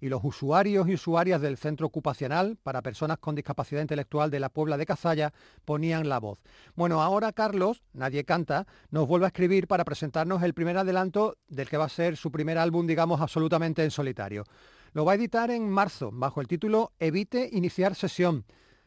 y 0.00 0.08
los 0.08 0.22
usuarios 0.22 0.88
y 0.88 0.94
usuarias 0.94 1.40
del 1.40 1.56
centro 1.56 1.86
ocupacional 1.86 2.56
para 2.62 2.82
personas 2.82 3.18
con 3.18 3.34
discapacidad 3.34 3.80
intelectual 3.80 4.30
de 4.30 4.38
la 4.38 4.48
Puebla 4.48 4.76
de 4.76 4.86
Cazalla 4.86 5.32
ponían 5.64 6.08
la 6.08 6.20
voz. 6.20 6.38
Bueno, 6.76 7.02
ahora 7.02 7.32
Carlos, 7.32 7.82
nadie 7.92 8.24
canta, 8.24 8.66
nos 8.90 9.08
vuelve 9.08 9.26
a 9.26 9.28
escribir 9.28 9.66
para 9.66 9.84
presentarnos 9.84 10.42
el 10.44 10.54
primer 10.54 10.78
adelanto 10.78 11.36
del 11.48 11.68
que 11.68 11.78
va 11.78 11.86
a 11.86 11.88
ser 11.88 12.16
su 12.16 12.30
primer 12.30 12.58
álbum, 12.58 12.86
digamos, 12.86 13.20
absolutamente 13.20 13.82
en 13.82 13.90
solitario. 13.90 14.44
Lo 14.92 15.04
va 15.04 15.12
a 15.12 15.16
editar 15.16 15.50
en 15.50 15.68
marzo, 15.68 16.10
bajo 16.12 16.40
el 16.40 16.46
título 16.46 16.92
Evite 17.00 17.50
iniciar 17.52 17.96
sesión 17.96 18.44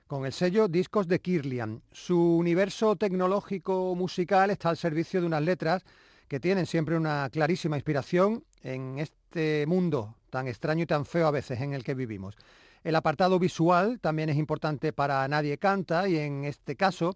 con 0.10 0.26
el 0.26 0.34
sello 0.34 0.67
Discos 0.67 1.08
de 1.08 1.19
Kirlian. 1.19 1.84
Su 1.91 2.19
universo 2.19 2.95
tecnológico 2.95 3.93
musical 3.95 4.50
está 4.50 4.69
al 4.69 4.78
servicio 4.78 5.22
de 5.22 5.28
unas 5.28 5.43
letras 5.43 5.86
que 6.28 6.39
tienen 6.39 6.65
siempre 6.65 6.98
una 6.98 7.30
clarísima 7.32 7.78
inspiración 7.78 8.43
en 8.63 8.98
este 8.98 9.65
mundo 9.67 10.15
tan 10.32 10.48
extraño 10.48 10.82
y 10.82 10.88
tan 10.88 11.06
feo 11.06 11.28
a 11.28 11.32
veces 11.32 11.62
en 11.62 11.76
el 11.76 11.84
que 11.84 11.93
vivimos. 11.93 12.36
El 12.84 12.95
apartado 12.95 13.38
visual 13.38 14.00
también 14.00 14.30
es 14.30 14.38
importante 14.38 14.93
para 14.93 15.28
Nadie 15.28 15.60
Canta 15.60 16.10
y 16.10 16.17
en 16.17 16.43
este 16.43 16.76
caso 16.76 17.15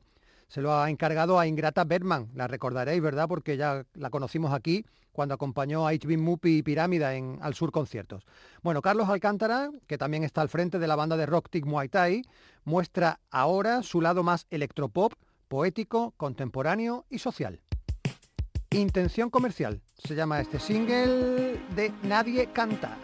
se 0.54 0.62
lo 0.62 0.72
ha 0.72 0.88
encargado 0.92 1.40
a 1.40 1.48
Ingrata 1.48 1.84
Bergman, 1.84 2.30
la 2.36 2.48
recordaréis, 2.48 3.02
¿verdad? 3.02 3.28
Porque 3.28 3.58
ya 3.58 3.88
la 3.96 4.12
conocimos 4.12 4.54
aquí 4.54 4.86
cuando 5.12 5.34
acompañó 5.34 5.88
a 5.88 5.94
HB 5.94 6.16
Mupi 6.20 6.58
y 6.58 6.62
Pirámida 6.62 7.16
en 7.16 7.40
Al 7.42 7.56
Sur 7.56 7.72
Conciertos. 7.72 8.24
Bueno, 8.62 8.84
Carlos 8.84 9.10
Alcántara, 9.10 9.72
que 9.88 9.98
también 9.98 10.24
está 10.24 10.42
al 10.42 10.50
frente 10.50 10.78
de 10.78 10.86
la 10.86 10.96
banda 10.96 11.18
de 11.18 11.26
rock 11.26 11.50
Tic 11.50 11.66
Muay 11.66 11.90
Thai, 11.90 12.22
muestra 12.66 13.20
ahora 13.32 13.82
su 13.82 14.00
lado 14.00 14.22
más 14.22 14.46
electropop, 14.52 15.14
poético, 15.48 16.14
contemporáneo 16.18 17.08
y 17.10 17.18
social. 17.18 17.60
Intención 18.70 19.32
comercial 19.32 19.82
se 19.98 20.14
llama 20.14 20.40
este 20.40 20.60
single 20.60 21.60
de 21.76 21.92
Nadie 22.04 22.52
Canta. 22.54 23.00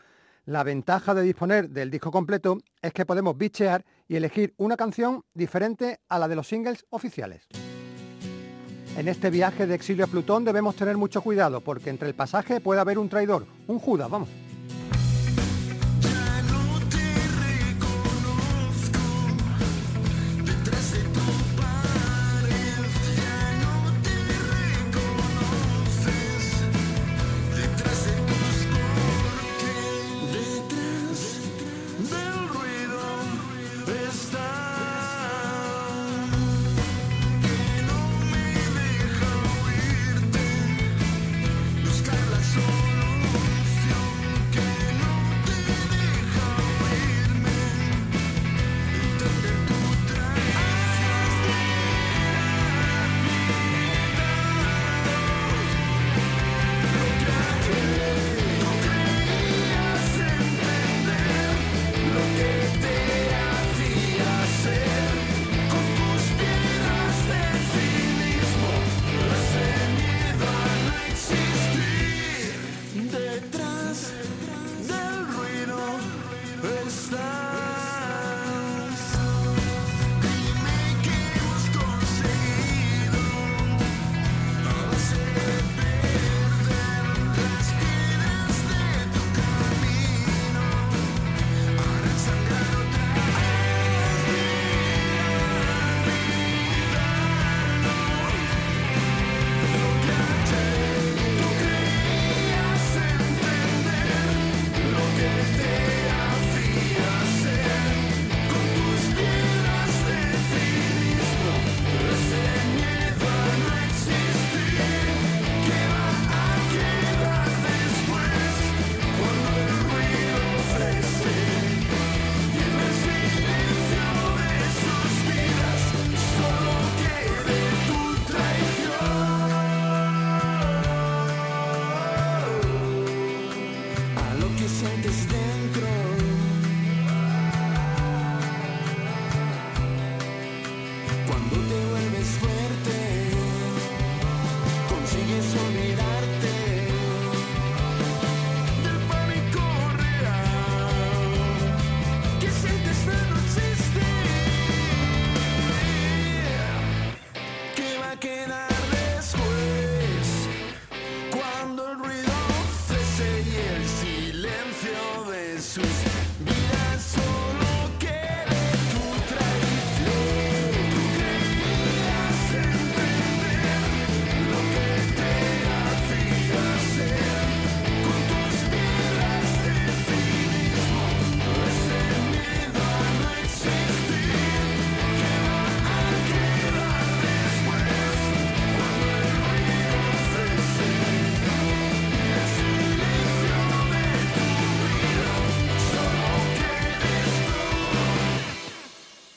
la 0.47 0.63
ventaja 0.63 1.15
de 1.15 1.23
disponer 1.23 1.71
del 1.71 1.91
disco 1.91 2.11
completo 2.11 2.59
es 2.83 2.93
que 2.93 3.07
podemos 3.07 3.37
bichear 3.37 3.85
y 4.09 4.17
elegir 4.17 4.55
una 4.59 4.77
canción 4.77 5.23
diferente 5.33 6.01
a 6.09 6.19
la 6.19 6.29
de 6.29 6.37
los 6.37 6.49
singles 6.49 6.85
oficiales. 6.91 7.47
En 8.97 9.09
este 9.09 9.31
viaje 9.31 9.67
de 9.67 9.75
exilio 9.75 10.05
a 10.05 10.09
Plutón 10.09 10.45
debemos 10.45 10.77
tener 10.77 10.97
mucho 10.97 11.23
cuidado 11.23 11.61
porque 11.61 11.91
entre 11.91 12.09
el 12.09 12.15
pasaje 12.15 12.61
puede 12.61 12.81
haber 12.81 12.99
un 12.99 13.09
traidor, 13.09 13.47
un 13.67 13.79
Judas, 13.79 14.09
vamos. 14.09 14.29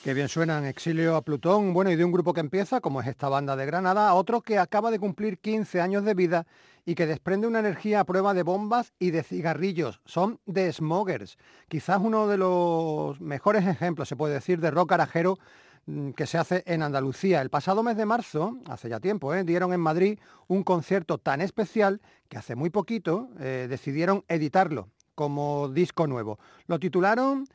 Qué 0.07 0.13
bien 0.13 0.29
suenan 0.29 0.63
Exilio 0.63 1.17
a 1.17 1.21
Plutón, 1.21 1.73
bueno, 1.73 1.91
y 1.91 1.97
de 1.97 2.05
un 2.05 2.13
grupo 2.13 2.31
que 2.31 2.39
empieza, 2.39 2.79
como 2.79 3.01
es 3.01 3.07
esta 3.07 3.27
banda 3.27 3.57
de 3.57 3.65
Granada, 3.65 4.07
a 4.07 4.13
otro 4.13 4.39
que 4.39 4.57
acaba 4.57 4.89
de 4.89 4.99
cumplir 4.99 5.37
15 5.37 5.81
años 5.81 6.05
de 6.05 6.13
vida 6.13 6.47
y 6.85 6.95
que 6.95 7.05
desprende 7.05 7.45
una 7.45 7.59
energía 7.59 7.99
a 7.99 8.05
prueba 8.05 8.33
de 8.33 8.43
bombas 8.43 8.93
y 8.99 9.11
de 9.11 9.21
cigarrillos. 9.21 9.99
Son 10.05 10.39
The 10.49 10.71
Smokers, 10.71 11.37
quizás 11.67 11.99
uno 12.01 12.25
de 12.29 12.37
los 12.37 13.19
mejores 13.19 13.67
ejemplos, 13.67 14.07
se 14.07 14.15
puede 14.15 14.35
decir, 14.35 14.61
de 14.61 14.71
rock 14.71 14.93
arajero 14.93 15.39
mm, 15.87 16.11
que 16.11 16.25
se 16.25 16.37
hace 16.37 16.63
en 16.67 16.83
Andalucía. 16.83 17.41
El 17.41 17.49
pasado 17.49 17.83
mes 17.83 17.97
de 17.97 18.05
marzo, 18.05 18.59
hace 18.69 18.87
ya 18.87 19.01
tiempo, 19.01 19.33
¿eh? 19.33 19.43
dieron 19.43 19.73
en 19.73 19.81
Madrid 19.81 20.19
un 20.47 20.63
concierto 20.63 21.17
tan 21.17 21.41
especial 21.41 21.99
que 22.29 22.37
hace 22.37 22.55
muy 22.55 22.69
poquito 22.69 23.27
eh, 23.41 23.67
decidieron 23.69 24.23
editarlo 24.29 24.87
como 25.15 25.67
disco 25.67 26.07
nuevo. 26.07 26.39
Lo 26.67 26.79
titularon 26.79 27.49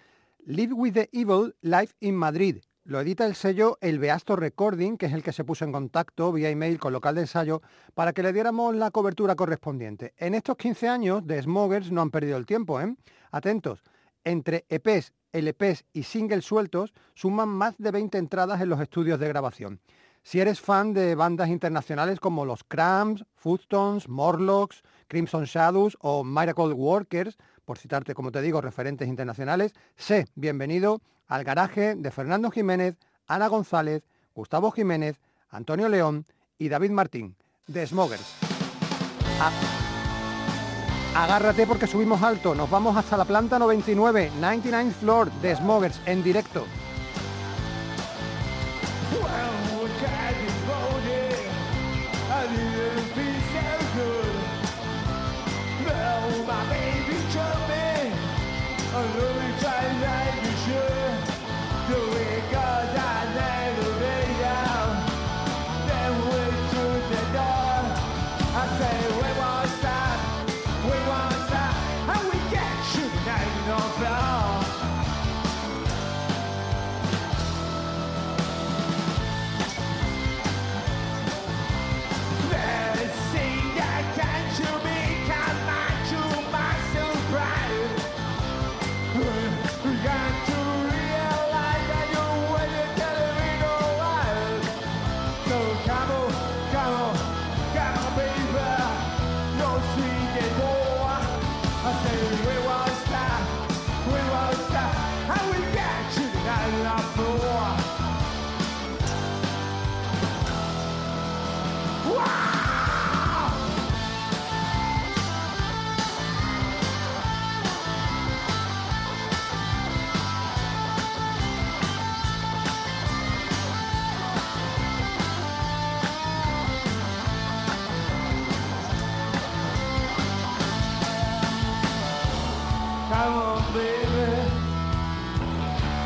Live 0.44 0.74
with 0.74 0.94
the 0.94 1.08
Evil 1.12 1.54
Live 1.62 1.92
in 2.00 2.16
Madrid. 2.16 2.56
lo 2.82 3.00
edita 3.00 3.26
el 3.26 3.36
sello 3.36 3.78
El 3.80 4.00
Beasto 4.00 4.34
Recording, 4.34 4.96
que 4.96 5.06
es 5.06 5.12
el 5.12 5.22
que 5.22 5.32
se 5.32 5.44
puso 5.44 5.64
en 5.64 5.70
contacto 5.70 6.32
vía 6.32 6.50
email 6.50 6.80
con 6.80 6.92
local 6.92 7.14
de 7.14 7.20
ensayo 7.20 7.62
para 7.94 8.12
que 8.12 8.24
le 8.24 8.32
diéramos 8.32 8.74
la 8.74 8.90
cobertura 8.90 9.36
correspondiente. 9.36 10.14
En 10.16 10.34
estos 10.34 10.56
15 10.56 10.88
años 10.88 11.24
de 11.24 11.40
Smogers 11.40 11.92
no 11.92 12.02
han 12.02 12.10
perdido 12.10 12.36
el 12.38 12.46
tiempo, 12.46 12.80
¿eh? 12.80 12.92
Atentos, 13.30 13.84
entre 14.24 14.66
EPs, 14.68 15.12
LPs 15.32 15.84
y 15.92 16.02
singles 16.02 16.44
sueltos 16.44 16.92
suman 17.14 17.48
más 17.48 17.78
de 17.78 17.92
20 17.92 18.18
entradas 18.18 18.60
en 18.60 18.68
los 18.68 18.80
estudios 18.80 19.20
de 19.20 19.28
grabación. 19.28 19.80
Si 20.24 20.40
eres 20.40 20.60
fan 20.60 20.92
de 20.92 21.14
bandas 21.14 21.50
internacionales 21.50 22.18
como 22.18 22.44
los 22.44 22.64
Cramps, 22.64 23.24
Footstones, 23.36 24.08
Morlocks, 24.08 24.82
Crimson 25.06 25.44
Shadows 25.44 25.96
o 26.00 26.24
Miracle 26.24 26.72
Workers, 26.72 27.36
por 27.64 27.78
citarte, 27.78 28.14
como 28.14 28.32
te 28.32 28.42
digo, 28.42 28.60
referentes 28.60 29.08
internacionales, 29.08 29.72
sé 29.96 30.26
bienvenido 30.34 31.00
al 31.28 31.44
garaje 31.44 31.94
de 31.94 32.10
Fernando 32.10 32.50
Jiménez, 32.50 32.96
Ana 33.26 33.48
González, 33.48 34.02
Gustavo 34.34 34.70
Jiménez, 34.70 35.20
Antonio 35.50 35.88
León 35.88 36.26
y 36.58 36.68
David 36.68 36.90
Martín, 36.90 37.36
de 37.66 37.86
Smogers. 37.86 38.34
Agárrate 41.14 41.66
porque 41.66 41.86
subimos 41.86 42.22
alto, 42.22 42.54
nos 42.54 42.70
vamos 42.70 42.96
hasta 42.96 43.16
la 43.16 43.24
planta 43.24 43.58
99, 43.58 44.30
99th 44.40 44.92
floor 44.92 45.32
de 45.42 45.56
Smogers 45.56 46.00
en 46.06 46.22
directo. 46.22 46.66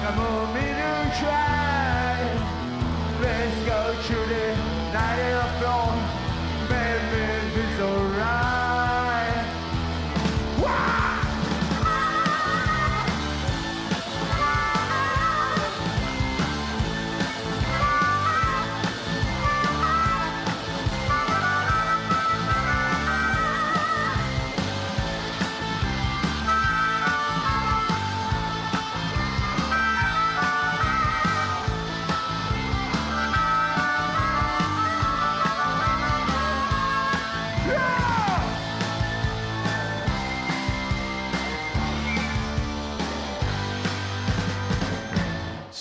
I'm 0.08 0.20
a 0.20 0.46
minor 0.54 1.12
try. 1.18 2.14
Let's 3.20 3.58
go 3.66 3.80
to 4.06 4.14
the 4.30 4.35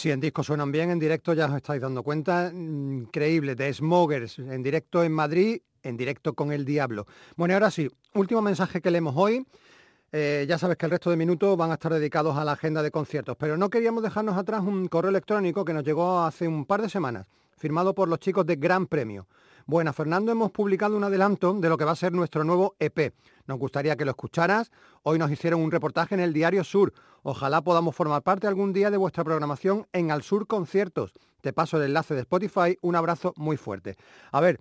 Si 0.05 0.11
en 0.11 0.19
disco 0.19 0.43
suenan 0.43 0.71
bien, 0.71 0.91
en 0.91 0.99
directo 0.99 1.33
ya 1.33 1.47
os 1.47 1.55
estáis 1.55 1.81
dando 1.81 2.03
cuenta. 2.03 2.51
Increíble, 2.53 3.55
de 3.55 3.73
Smogers, 3.73 4.37
en 4.37 4.61
directo 4.61 5.03
en 5.03 5.11
Madrid, 5.11 5.59
en 5.81 5.97
directo 5.97 6.35
con 6.35 6.51
el 6.51 6.63
Diablo. 6.63 7.07
Bueno, 7.35 7.55
ahora 7.55 7.71
sí, 7.71 7.89
último 8.13 8.39
mensaje 8.43 8.81
que 8.81 8.91
leemos 8.91 9.15
hoy. 9.17 9.43
Eh, 10.11 10.45
ya 10.47 10.59
sabes 10.59 10.77
que 10.77 10.85
el 10.85 10.91
resto 10.91 11.09
de 11.09 11.15
minutos 11.15 11.57
van 11.57 11.71
a 11.71 11.73
estar 11.73 11.91
dedicados 11.91 12.37
a 12.37 12.45
la 12.45 12.51
agenda 12.51 12.83
de 12.83 12.91
conciertos, 12.91 13.35
pero 13.35 13.57
no 13.57 13.71
queríamos 13.71 14.03
dejarnos 14.03 14.37
atrás 14.37 14.61
un 14.61 14.87
correo 14.89 15.09
electrónico 15.09 15.65
que 15.65 15.73
nos 15.73 15.83
llegó 15.83 16.19
hace 16.19 16.47
un 16.47 16.65
par 16.65 16.83
de 16.83 16.89
semanas, 16.89 17.25
firmado 17.57 17.95
por 17.95 18.07
los 18.07 18.19
chicos 18.19 18.45
de 18.45 18.57
Gran 18.57 18.85
Premio. 18.85 19.25
Bueno, 19.67 19.93
Fernando, 19.93 20.31
hemos 20.31 20.51
publicado 20.51 20.95
un 20.95 21.03
adelanto 21.03 21.51
de 21.55 21.69
lo 21.69 21.75
que 21.75 21.85
va 21.85 21.93
a 21.93 21.95
ser 21.95 22.13
nuestro 22.13 22.43
nuevo 22.43 22.75
EP. 22.77 23.15
Nos 23.47 23.57
gustaría 23.57 23.95
que 23.95 24.05
lo 24.05 24.11
escucharas. 24.11 24.71
Hoy 25.01 25.17
nos 25.17 25.31
hicieron 25.31 25.59
un 25.59 25.71
reportaje 25.71 26.13
en 26.13 26.21
el 26.21 26.33
Diario 26.33 26.63
Sur. 26.63 26.93
Ojalá 27.23 27.63
podamos 27.63 27.95
formar 27.95 28.21
parte 28.21 28.45
algún 28.45 28.73
día 28.73 28.91
de 28.91 28.97
vuestra 28.97 29.23
programación 29.23 29.87
en 29.91 30.11
Al 30.11 30.21
Sur 30.21 30.45
Conciertos. 30.45 31.13
Te 31.41 31.51
paso 31.51 31.77
el 31.77 31.85
enlace 31.85 32.13
de 32.13 32.21
Spotify. 32.21 32.77
Un 32.81 32.95
abrazo 32.95 33.33
muy 33.37 33.57
fuerte. 33.57 33.95
A 34.31 34.39
ver, 34.39 34.59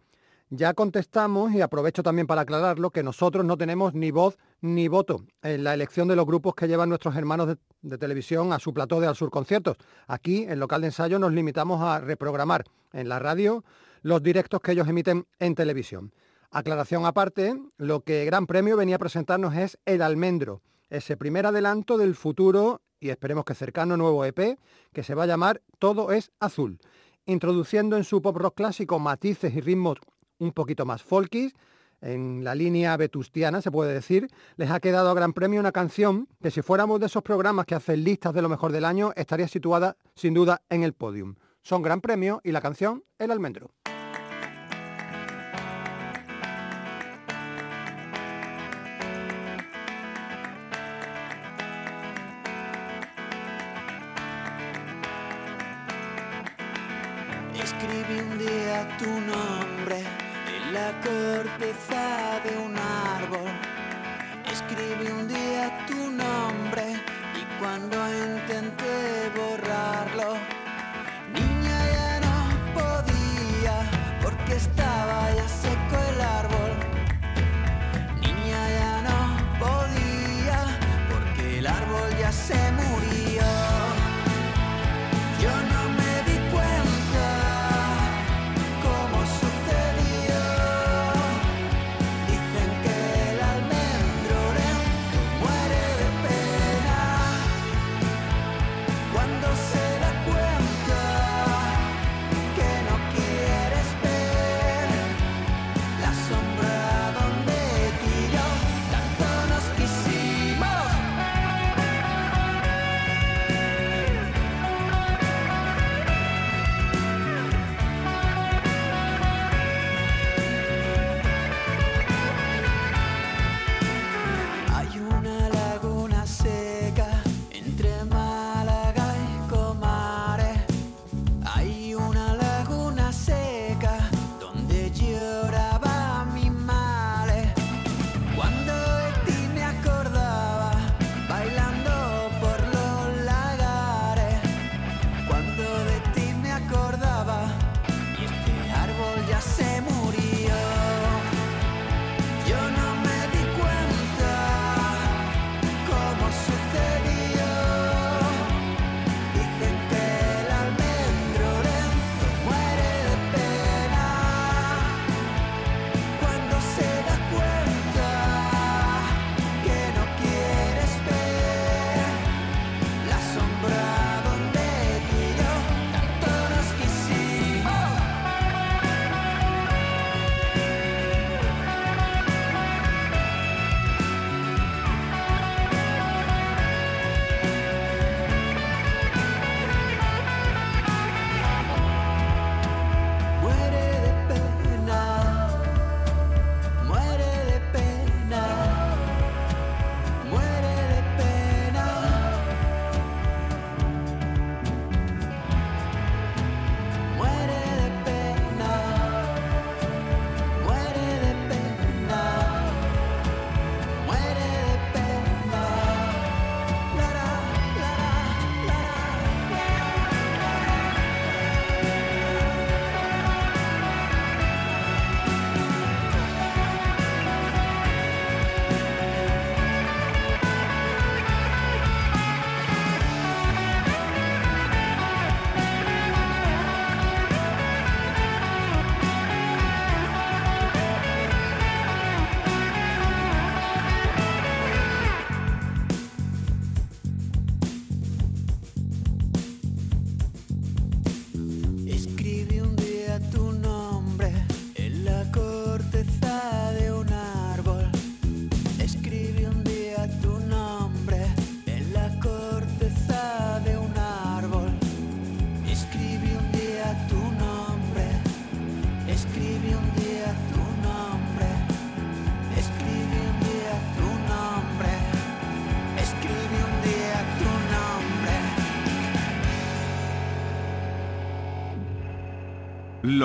ya 0.49 0.73
contestamos 0.73 1.53
y 1.53 1.61
aprovecho 1.61 2.03
también 2.03 2.27
para 2.27 2.41
aclararlo 2.41 2.89
que 2.89 3.03
nosotros 3.03 3.45
no 3.45 3.59
tenemos 3.59 3.93
ni 3.93 4.11
voz 4.11 4.39
ni 4.63 4.89
voto 4.89 5.27
en 5.43 5.65
la 5.65 5.75
elección 5.75 6.09
de 6.09 6.17
los 6.17 6.25
grupos 6.25 6.55
que 6.55 6.67
llevan 6.67 6.89
nuestros 6.89 7.15
hermanos 7.15 7.49
de, 7.49 7.57
de, 7.83 7.99
televisión 7.99 8.55
a 8.55 8.59
su 8.59 8.73
plató 8.73 9.01
de 9.01 9.07
Al 9.07 9.17
Sur 9.17 9.29
Conciertos. 9.29 9.77
Aquí, 10.07 10.45
en 10.45 10.61
local 10.61 10.81
de 10.81 10.87
ensayo, 10.87 11.19
nos 11.19 11.35
limitamos 11.35 11.83
a 11.83 12.01
reprogramar 12.01 12.65
en 12.95 13.11
la 13.11 13.19
radio 13.19 13.65
los 14.05 14.23
directos 14.23 14.61
que 14.61 14.73
ellos 14.73 14.87
emiten 14.87 15.27
en 15.39 15.55
televisión. 15.55 16.13
Aclaración 16.51 17.07
aparte, 17.07 17.59
lo 17.79 18.03
que 18.03 18.27
Gran 18.27 18.47
Premio 18.47 18.77
venía 18.77 18.97
a 18.97 18.99
presentarnos 18.99 19.57
es 19.57 19.79
El 19.87 20.03
Almendro, 20.03 20.61
ese 20.91 21.17
primer 21.17 21.47
adelanto 21.47 21.97
del 21.97 22.15
futuro 22.15 22.83
y 23.01 23.09
esperemos 23.09 23.47
que 23.47 23.55
cercano 23.55 23.97
nuevo 23.97 24.27
EP 24.27 24.59
que 24.93 25.03
se 25.03 25.15
va 25.15 25.23
a 25.23 25.27
llamar 25.27 25.63
Todo 25.79 26.13
es 26.13 26.33
Azul, 26.39 26.79
introduciendo 27.25 27.97
en 27.97 28.05
su 28.05 28.21
pop 28.21 28.37
rock 28.37 28.57
clásico 28.57 28.99
matices 28.99 29.55
y 29.55 29.63
ritmos 29.63 29.97
un 30.39 30.53
poquito 30.53 30.85
más 30.85 31.03
folkis, 31.03 31.55
en 32.03 32.45
la 32.45 32.55
línea 32.55 32.95
vetustiana, 32.99 33.63
se 33.63 33.71
puede 33.71 33.95
decir, 33.95 34.29
les 34.57 34.71
ha 34.71 34.81
quedado 34.81 35.09
a 35.09 35.15
Gran 35.15 35.33
Premio 35.33 35.61
una 35.61 35.73
canción 35.73 36.29
que 36.43 36.51
si 36.51 36.61
fuéramos 36.61 37.01
de 37.01 37.07
esos 37.07 37.23
programas 37.23 37.65
que 37.65 37.75
hacen 37.75 38.05
listas 38.05 38.35
de 38.35 38.43
lo 38.43 38.51
mejor 38.51 38.71
del 38.71 38.85
año, 38.85 39.15
estaría 39.17 39.49
situada 39.49 39.97
sin 40.15 40.35
duda 40.35 40.61
en 40.69 40.83
el 40.83 40.93
podium. 40.93 41.37
Son 41.63 41.81
Gran 41.81 42.03
Premio 42.03 42.43
y 42.45 42.53
la 42.53 42.61
canción 42.61 43.03
El 43.19 43.31
Almendro. 43.31 43.71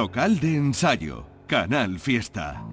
Local 0.02 0.39
de 0.39 0.56
ensayo, 0.56 1.26
Canal 1.45 2.00
Fiesta. 2.00 2.64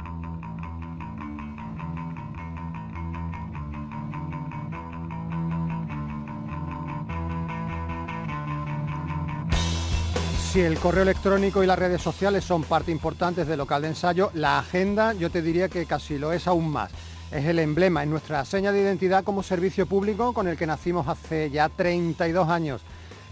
Si 10.53 10.61
el 10.61 10.79
correo 10.79 11.03
electrónico 11.03 11.64
y 11.64 11.66
las 11.66 11.77
redes 11.77 12.01
sociales 12.01 12.45
son 12.45 12.62
parte 12.62 12.93
importantes 12.93 13.49
del 13.49 13.59
local 13.59 13.83
de 13.83 13.89
ensayo, 13.89 14.31
la 14.35 14.61
agenda 14.61 15.12
yo 15.12 15.29
te 15.29 15.43
diría 15.43 15.68
que 15.68 15.85
casi 15.85 16.18
lo 16.18 16.33
es 16.33 16.47
aún 16.47 16.70
más. 16.70 16.93
Es 17.33 17.45
el 17.45 17.59
emblema, 17.59 18.05
es 18.05 18.09
nuestra 18.09 18.45
seña 18.45 18.70
de 18.70 18.83
identidad 18.83 19.24
como 19.24 19.43
servicio 19.43 19.87
público 19.87 20.33
con 20.33 20.47
el 20.47 20.57
que 20.57 20.68
nacimos 20.68 21.09
hace 21.09 21.51
ya 21.51 21.68
32 21.70 22.49
años. 22.49 22.83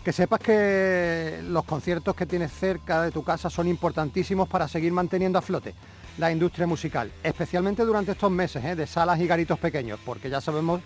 Que 0.05 0.13
sepas 0.13 0.39
que 0.39 1.41
los 1.49 1.65
conciertos 1.65 2.15
que 2.15 2.27
tienes 2.27 2.53
cerca 2.53 3.01
de 3.01 3.11
tu 3.11 3.25
casa 3.25 3.49
son 3.49 3.67
importantísimos 3.67 4.47
para 4.49 4.69
seguir 4.69 4.93
manteniendo 4.93 5.39
a 5.39 5.43
flote 5.43 5.75
la 6.19 6.31
industria 6.31 6.67
musical, 6.67 7.11
especialmente 7.23 7.85
durante 7.85 8.13
estos 8.13 8.31
meses 8.31 8.65
¿eh? 8.65 8.77
de 8.77 8.87
salas 8.87 9.19
y 9.19 9.27
garitos 9.27 9.59
pequeños, 9.59 9.99
porque 10.05 10.31
ya 10.31 10.41
sabemos 10.41 10.81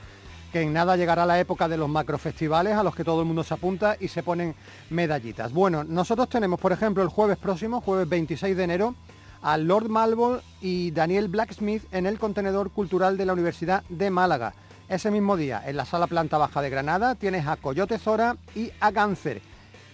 que 0.53 0.63
en 0.63 0.73
nada 0.73 0.97
llegará 0.97 1.27
la 1.27 1.39
época 1.39 1.69
de 1.69 1.77
los 1.77 1.89
macrofestivales 1.89 2.75
a 2.75 2.83
los 2.83 2.95
que 2.95 3.05
todo 3.05 3.21
el 3.21 3.27
mundo 3.27 3.43
se 3.43 3.55
apunta 3.55 3.97
y 4.01 4.09
se 4.09 4.23
ponen 4.23 4.55
medallitas. 4.89 5.53
Bueno, 5.53 5.85
nosotros 5.85 6.29
tenemos, 6.29 6.59
por 6.59 6.73
ejemplo, 6.73 7.03
el 7.03 7.09
jueves 7.09 7.37
próximo, 7.37 7.81
jueves 7.81 8.09
26 8.09 8.57
de 8.57 8.65
enero, 8.65 8.95
a 9.43 9.57
Lord 9.59 9.89
Malvo 9.89 10.41
y 10.61 10.93
Daniel 10.93 11.29
Blacksmith 11.29 11.83
en 11.93 12.07
el 12.07 12.19
contenedor 12.19 12.71
cultural 12.71 13.17
de 13.17 13.27
la 13.27 13.35
Universidad 13.35 13.83
de 13.89 14.11
Málaga. 14.11 14.55
Ese 14.89 15.11
mismo 15.11 15.37
día, 15.37 15.63
en 15.67 15.77
la 15.77 15.85
sala 15.85 16.07
planta 16.07 16.39
baja 16.39 16.63
de 16.63 16.71
Granada, 16.71 17.15
tienes 17.15 17.47
a 17.47 17.57
Coyote 17.57 17.99
Zora 17.99 18.37
y 18.55 18.71
a 18.81 18.91
Cáncer. 18.91 19.43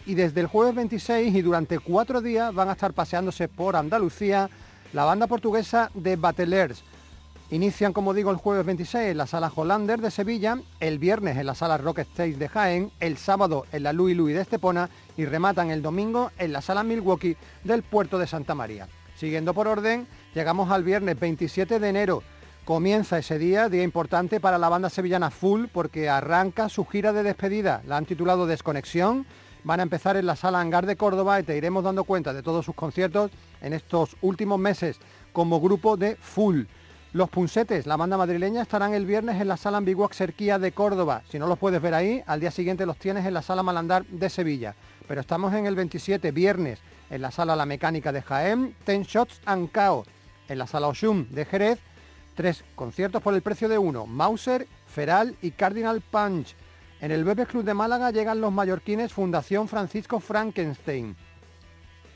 Y 0.07 0.14
desde 0.14 0.40
el 0.40 0.47
jueves 0.47 0.74
26 0.74 1.34
y 1.34 1.42
durante 1.42 1.78
cuatro 1.78 2.20
días 2.20 2.55
van 2.55 2.68
a 2.68 2.72
estar 2.72 2.92
paseándose 2.92 3.49
por 3.49 3.74
Andalucía 3.74 4.49
la 4.92 5.05
banda 5.05 5.26
portuguesa 5.26 5.90
de 5.95 6.14
Batelers 6.14 6.84
Inician, 7.51 7.92
como 7.92 8.14
digo, 8.14 8.30
el 8.30 8.38
jueves 8.38 8.64
26 8.64 9.11
en 9.11 9.18
la 9.18 9.26
sala 9.26 9.53
Hollander 9.55 10.01
de 10.01 10.11
Sevilla, 10.11 10.59
el 10.80 10.99
viernes 10.99 11.36
en 11.36 11.47
la 11.47 11.55
sala 11.55 11.76
Rock 11.76 11.99
Stage 11.99 12.36
de 12.36 12.49
Jaén, 12.49 12.90
el 13.01 13.18
sábado 13.18 13.66
en 13.70 13.82
la 13.82 13.92
Louis 13.92 14.16
Louis 14.16 14.34
de 14.34 14.40
Estepona 14.40 14.88
y 15.16 15.26
rematan 15.26 15.70
el 15.70 15.82
domingo 15.82 16.32
en 16.38 16.53
la 16.53 16.62
sala 16.62 16.82
Milwaukee 16.82 17.36
del 17.62 17.82
puerto 17.82 18.18
de 18.18 18.26
Santa 18.26 18.55
María. 18.55 18.88
Siguiendo 19.14 19.53
por 19.53 19.68
orden, 19.68 20.09
llegamos 20.34 20.70
al 20.70 20.84
viernes 20.84 21.20
27 21.20 21.78
de 21.78 21.88
enero. 21.88 22.22
Comienza 22.65 23.19
ese 23.19 23.39
día, 23.39 23.69
día 23.69 23.83
importante 23.83 24.41
para 24.41 24.57
la 24.57 24.71
banda 24.71 24.89
sevillana 24.89 25.31
Full, 25.31 25.67
porque 25.71 26.09
arranca 26.09 26.71
su 26.71 26.87
gira 26.87 27.12
de 27.12 27.23
despedida. 27.23 27.83
La 27.87 27.99
han 27.99 28.07
titulado 28.07 28.47
Desconexión. 28.47 29.27
Van 29.65 29.81
a 29.81 29.83
empezar 29.83 30.17
en 30.17 30.25
la 30.25 30.35
sala 30.35 30.61
Hangar 30.61 30.87
de 30.87 30.97
Córdoba 30.97 31.39
y 31.39 31.43
te 31.43 31.59
iremos 31.59 31.85
dando 31.85 32.05
cuenta 32.05 32.33
de 32.33 32.43
todos 32.43 32.65
sus 32.65 32.75
conciertos 32.75 33.31
en 33.61 33.75
estos 33.75 34.17
últimos 34.23 34.59
meses 34.59 34.99
como 35.35 35.61
grupo 35.61 35.99
de 35.99 36.17
Full. 36.17 36.62
Los 37.12 37.29
Punsetes, 37.29 37.87
la 37.87 37.99
banda 37.99 38.17
madrileña, 38.17 38.62
estarán 38.62 38.95
el 38.95 39.05
viernes 39.05 39.43
en 39.43 39.49
la 39.49 39.59
sala 39.59 39.77
Ambiguac 39.77 40.15
Cerquía 40.15 40.59
de 40.59 40.73
Córdoba. 40.73 41.21
Si 41.29 41.39
no 41.39 41.47
los 41.47 41.59
puedes 41.59 41.83
ver 41.83 41.93
ahí, 41.93 42.23
al 42.27 42.41
día 42.41 42.51
siguiente 42.51 42.87
los 42.87 42.97
tienes 42.97 43.27
en 43.27 43.35
la 43.35 43.43
sala 43.43 43.62
Malandar 43.62 44.07
de 44.07 44.31
Sevilla. 44.31 44.75
Pero 45.07 45.21
estamos 45.21 45.53
en 45.53 45.67
el 45.67 45.75
27, 45.75 46.33
viernes, 46.33 46.79
en 47.11 47.21
la 47.21 47.31
sala 47.31 47.57
La 47.57 47.67
Mecánica 47.67 48.11
de 48.11 48.23
Jaén, 48.23 48.75
Ten 48.85 49.03
Shots 49.03 49.43
and 49.45 49.71
Cao. 49.71 50.05
En 50.49 50.59
la 50.59 50.67
sala 50.67 50.89
Oshum 50.89 51.27
de 51.31 51.45
Jerez, 51.45 51.79
tres 52.35 52.64
conciertos 52.74 53.22
por 53.22 53.35
el 53.35 53.43
precio 53.43 53.68
de 53.68 53.78
uno, 53.78 54.07
Mauser, 54.07 54.66
Feral 54.87 55.37
y 55.43 55.53
Cardinal 55.53 56.01
Punch. 56.01 56.55
En 57.01 57.11
el 57.11 57.24
Bebes 57.24 57.49
Club 57.49 57.64
de 57.64 57.74
Málaga 57.74 58.11
llegan 58.11 58.41
los 58.41 58.53
mallorquines 58.53 59.12
Fundación 59.12 59.68
Francisco 59.68 60.20
Frankenstein. 60.20 61.16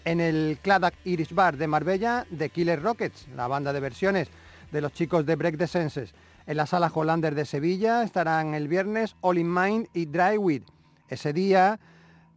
En 0.05 0.21
el 0.21 0.59
Cladac 0.63 0.95
Irish 1.05 1.35
Bar 1.35 1.57
de 1.57 1.67
Marbella, 1.67 2.27
The 2.37 2.51
Killer 2.51 2.83
Rockets, 2.83 3.29
la 3.37 3.47
banda 3.49 3.73
de 3.73 3.81
versiones 3.81 4.29
de 4.71 4.81
los 4.81 4.93
chicos 4.93 5.27
de 5.27 5.37
Break 5.37 5.59
the 5.59 5.67
Senses. 5.67 6.15
En 6.47 6.57
la 6.57 6.67
sala 6.67 6.91
Hollander 6.95 7.35
de 7.35 7.45
Sevilla 7.45 8.03
estarán 8.03 8.55
el 8.55 8.69
viernes 8.69 9.17
All 9.21 9.39
in 9.39 9.53
Mind 9.53 9.89
y 9.93 10.07
Drywit. 10.07 10.65
Ese 11.09 11.33
día 11.33 11.79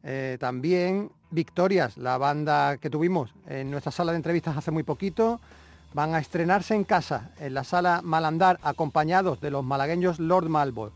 eh, 0.04 0.38
también 0.40 1.12
Victorias, 1.30 1.98
la 1.98 2.18
banda 2.18 2.78
que 2.78 2.90
tuvimos 2.90 3.34
en 3.48 3.72
nuestra 3.72 3.92
sala 3.92 4.12
de 4.12 4.18
entrevistas 4.18 4.58
hace 4.58 4.72
muy 4.72 4.84
poquito, 4.84 5.40
van 5.94 6.16
a 6.16 6.20
estrenarse 6.20 6.76
en 6.76 6.84
casa, 6.84 7.32
en 7.40 7.54
la 7.54 7.64
sala 7.64 8.02
Malandar, 8.04 8.60
acompañados 8.64 9.42
de 9.42 9.52
los 9.52 9.64
malagueños 9.64 10.20
Lord 10.20 10.50
Malvo. 10.50 10.92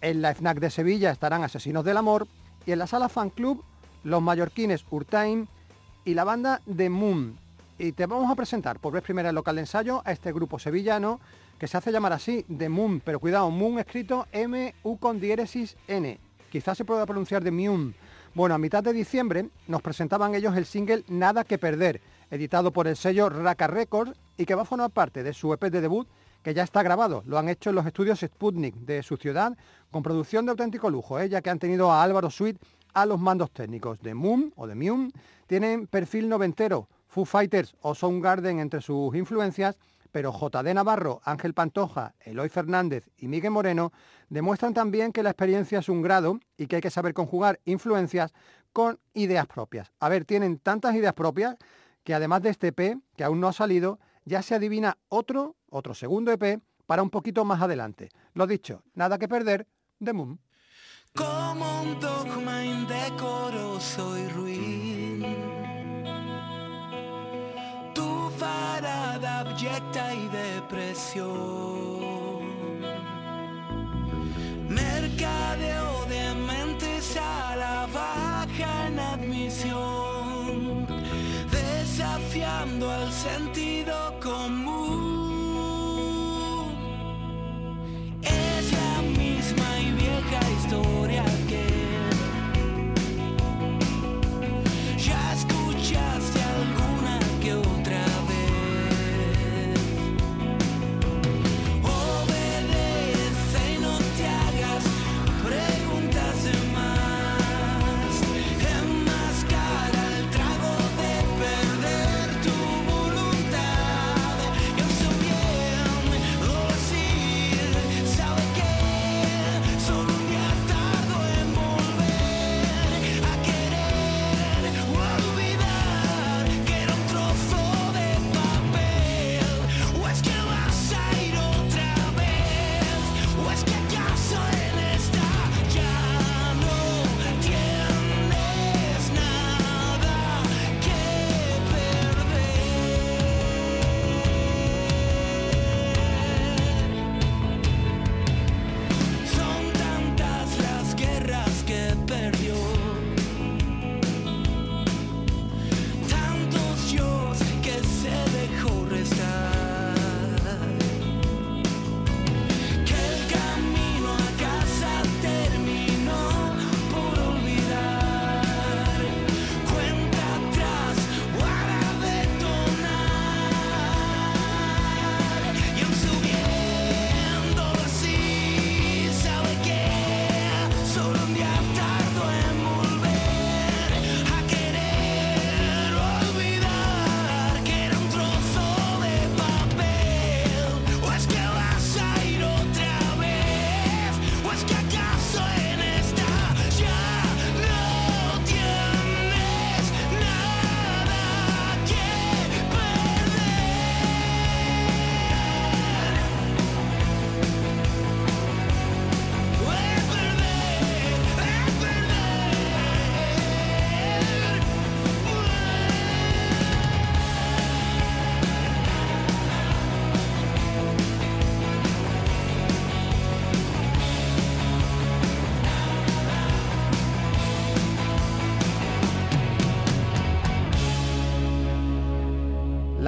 En 0.00 0.22
la 0.22 0.34
FNAC 0.34 0.60
de 0.60 0.70
Sevilla 0.70 1.10
estarán 1.10 1.42
Asesinos 1.42 1.84
del 1.84 1.96
Amor 1.96 2.28
y 2.66 2.72
en 2.72 2.78
la 2.78 2.86
sala 2.86 3.08
Fan 3.08 3.30
Club 3.30 3.64
los 4.04 4.22
mallorquines 4.22 4.84
Urtain 4.90 5.48
y 6.04 6.14
la 6.14 6.24
banda 6.24 6.60
The 6.76 6.90
Moon 6.90 7.46
y 7.78 7.92
te 7.92 8.06
vamos 8.06 8.30
a 8.30 8.34
presentar 8.34 8.78
por 8.78 8.92
vez 8.92 9.02
primera 9.02 9.28
el 9.28 9.34
local 9.34 9.56
de 9.56 9.62
ensayo 9.62 10.02
a 10.04 10.12
este 10.12 10.32
grupo 10.32 10.58
sevillano 10.58 11.20
que 11.58 11.66
se 11.66 11.76
hace 11.76 11.92
llamar 11.92 12.12
así, 12.12 12.44
The 12.44 12.68
Moon, 12.68 13.00
pero 13.04 13.20
cuidado, 13.20 13.50
Moon 13.50 13.78
escrito 13.78 14.26
M-U 14.32 14.98
con 14.98 15.20
diéresis 15.20 15.76
N. 15.88 16.18
Quizás 16.50 16.76
se 16.78 16.84
pueda 16.84 17.06
pronunciar 17.06 17.42
de 17.42 17.50
Moon. 17.50 17.94
Bueno, 18.34 18.54
a 18.54 18.58
mitad 18.58 18.82
de 18.82 18.92
diciembre 18.92 19.48
nos 19.66 19.82
presentaban 19.82 20.34
ellos 20.34 20.56
el 20.56 20.66
single 20.66 21.04
Nada 21.08 21.44
que 21.44 21.58
Perder, 21.58 22.00
editado 22.30 22.72
por 22.72 22.86
el 22.86 22.96
sello 22.96 23.28
Raka 23.28 23.66
Records 23.66 24.18
y 24.36 24.44
que 24.44 24.54
va 24.54 24.62
a 24.62 24.66
formar 24.66 24.90
parte 24.90 25.22
de 25.22 25.32
su 25.32 25.52
EP 25.52 25.62
de 25.64 25.80
debut 25.80 26.08
que 26.42 26.54
ya 26.54 26.62
está 26.62 26.82
grabado. 26.82 27.22
Lo 27.26 27.38
han 27.38 27.48
hecho 27.48 27.70
en 27.70 27.76
los 27.76 27.86
estudios 27.86 28.20
Sputnik 28.20 28.76
de 28.76 29.02
su 29.02 29.16
ciudad 29.16 29.56
con 29.90 30.02
producción 30.02 30.44
de 30.44 30.52
auténtico 30.52 30.90
lujo, 30.90 31.18
¿eh? 31.18 31.28
ya 31.28 31.42
que 31.42 31.50
han 31.50 31.58
tenido 31.58 31.90
a 31.90 32.02
Álvaro 32.02 32.30
Sweet 32.30 32.58
a 32.94 33.04
los 33.04 33.20
mandos 33.20 33.50
técnicos. 33.50 33.98
de 34.00 34.14
Moon 34.14 34.52
o 34.56 34.66
de 34.66 34.74
Moon 34.74 35.12
tienen 35.46 35.86
perfil 35.86 36.28
noventero, 36.28 36.88
Foo 37.08 37.24
Fighters 37.24 37.74
o 37.80 37.94
Soundgarden 37.94 38.60
entre 38.60 38.80
sus 38.80 39.14
influencias, 39.14 39.76
pero 40.12 40.32
JD 40.32 40.72
Navarro, 40.72 41.20
Ángel 41.24 41.52
Pantoja, 41.52 42.14
Eloy 42.20 42.48
Fernández 42.48 43.10
y 43.18 43.28
Miguel 43.28 43.50
Moreno 43.50 43.92
demuestran 44.28 44.72
también 44.72 45.12
que 45.12 45.22
la 45.22 45.30
experiencia 45.30 45.80
es 45.80 45.88
un 45.88 46.00
grado 46.00 46.38
y 46.56 46.68
que 46.68 46.76
hay 46.76 46.82
que 46.82 46.90
saber 46.90 47.12
conjugar 47.12 47.60
influencias 47.64 48.32
con 48.72 48.98
ideas 49.14 49.46
propias. 49.46 49.92
A 50.00 50.08
ver, 50.08 50.24
tienen 50.24 50.58
tantas 50.58 50.94
ideas 50.94 51.12
propias 51.12 51.56
que 52.06 52.14
además 52.14 52.40
de 52.40 52.50
este 52.50 52.68
EP, 52.68 52.98
que 53.16 53.24
aún 53.24 53.40
no 53.40 53.48
ha 53.48 53.52
salido, 53.52 53.98
ya 54.24 54.40
se 54.40 54.54
adivina 54.54 54.96
otro, 55.08 55.56
otro 55.68 55.92
segundo 55.92 56.30
EP 56.30 56.62
para 56.86 57.02
un 57.02 57.10
poquito 57.10 57.44
más 57.44 57.60
adelante. 57.60 58.10
Lo 58.32 58.46
dicho, 58.46 58.84
nada 58.94 59.18
que 59.18 59.26
perder, 59.26 59.66
de 59.98 60.12
Moon. 60.14 60.40
Como 61.14 61.82
un 61.82 61.98
dogma 61.98 62.64
indecoroso 62.64 64.16
y 64.18 64.26
parada 68.38 69.40
abyecta 69.40 70.14
y 70.14 70.28
depresión. 70.28 71.26
Mercadeo 74.68 76.04
de 76.06 76.34
mentes 76.34 77.16
a 77.16 77.56
la 77.56 77.86
baja 77.92 78.86
en 78.88 78.98
admisión, 78.98 79.95
presente. 83.26 83.55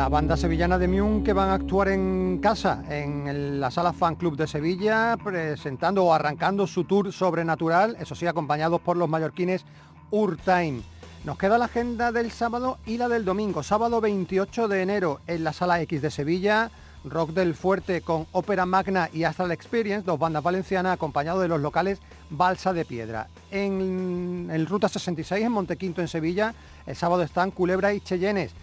La 0.09 0.13
banda 0.13 0.39
sevillana 0.39 0.79
de 0.79 0.89
Miun 0.89 1.23
que 1.23 1.35
van 1.35 1.51
a 1.51 1.55
actuar 1.55 1.89
en 1.89 2.39
casa, 2.39 2.83
en 2.89 3.61
la 3.61 3.71
sala 3.71 3.93
Fan 3.93 4.17
Club 4.17 4.39
de 4.39 4.47
Sevilla, 4.47 5.19
presentando 5.23 6.03
o 6.03 6.15
arrancando 6.15 6.67
su 6.67 6.85
tour 6.85 7.13
sobrenatural, 7.13 7.95
eso 8.01 8.15
sí, 8.15 8.27
acompañados 8.27 8.81
por 8.81 8.97
los 8.97 9.07
mallorquines 9.07 9.67
Urtime. 10.11 10.81
Nos 11.25 11.37
queda 11.37 11.59
la 11.59 11.67
agenda 11.67 12.11
del 12.11 12.31
sábado 12.31 12.79
y 12.87 12.97
la 12.97 13.11
del 13.11 13.27
domingo. 13.27 13.63
Sábado 13.63 14.01
28 14.01 14.67
de 14.67 14.81
enero 14.81 15.21
en 15.27 15.45
la 15.45 15.53
sala 15.53 15.79
X 15.83 16.01
de 16.01 16.11
Sevilla, 16.11 16.71
Rock 17.05 17.33
del 17.33 17.55
Fuerte 17.55 18.01
con 18.01 18.27
Ópera 18.33 18.65
Magna 18.65 19.11
y 19.13 19.25
Astral 19.25 19.53
Experience, 19.53 20.07
dos 20.07 20.19
bandas 20.19 20.43
valencianas 20.43 20.95
acompañados 20.95 21.43
de 21.43 21.49
los 21.49 21.61
locales 21.61 22.01
Balsa 22.31 22.73
de 22.73 22.87
Piedra. 22.87 23.29
En 23.51 24.49
el 24.51 24.65
Ruta 24.65 24.89
66 24.89 25.45
en 25.45 25.53
Montequinto 25.53 26.01
en 26.01 26.09
Sevilla, 26.09 26.55
el 26.87 26.97
sábado 26.97 27.23
están 27.23 27.51
Culebra 27.51 27.93
y 27.93 28.01
Cheyennes 28.01 28.55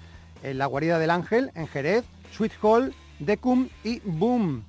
en 0.44 0.58
la 0.58 0.66
Guarida 0.66 1.00
del 1.00 1.10
Ángel, 1.10 1.52
en 1.56 1.68
Jerez, 1.68 2.06
Sweet 2.32 2.54
Hall, 2.62 2.94
Decum 3.20 3.70
y 3.84 4.00
Boom. 4.00 4.64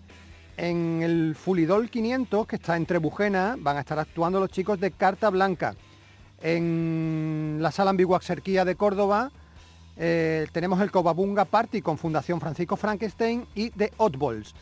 En 0.56 1.02
el 1.02 1.34
Fulidol 1.34 1.90
500, 1.90 2.46
que 2.46 2.56
está 2.56 2.76
en 2.76 2.86
Trebujena, 2.86 3.56
van 3.58 3.76
a 3.76 3.80
estar 3.80 3.98
actuando 3.98 4.40
los 4.40 4.50
chicos 4.50 4.80
de 4.80 4.90
Carta 4.90 5.28
Blanca. 5.30 5.74
En 6.42 7.58
la 7.60 7.70
Sala 7.70 7.90
Ambiguaxerquía 7.90 8.64
de 8.64 8.76
Córdoba 8.76 9.30
eh, 9.96 10.46
tenemos 10.52 10.80
el 10.80 10.90
Cobabunga 10.90 11.46
Party 11.46 11.80
con 11.80 11.96
Fundación 11.96 12.40
Francisco 12.40 12.76
Frankenstein 12.76 13.46
y 13.54 13.70
The 13.70 13.92
Oddballs. 13.96 14.54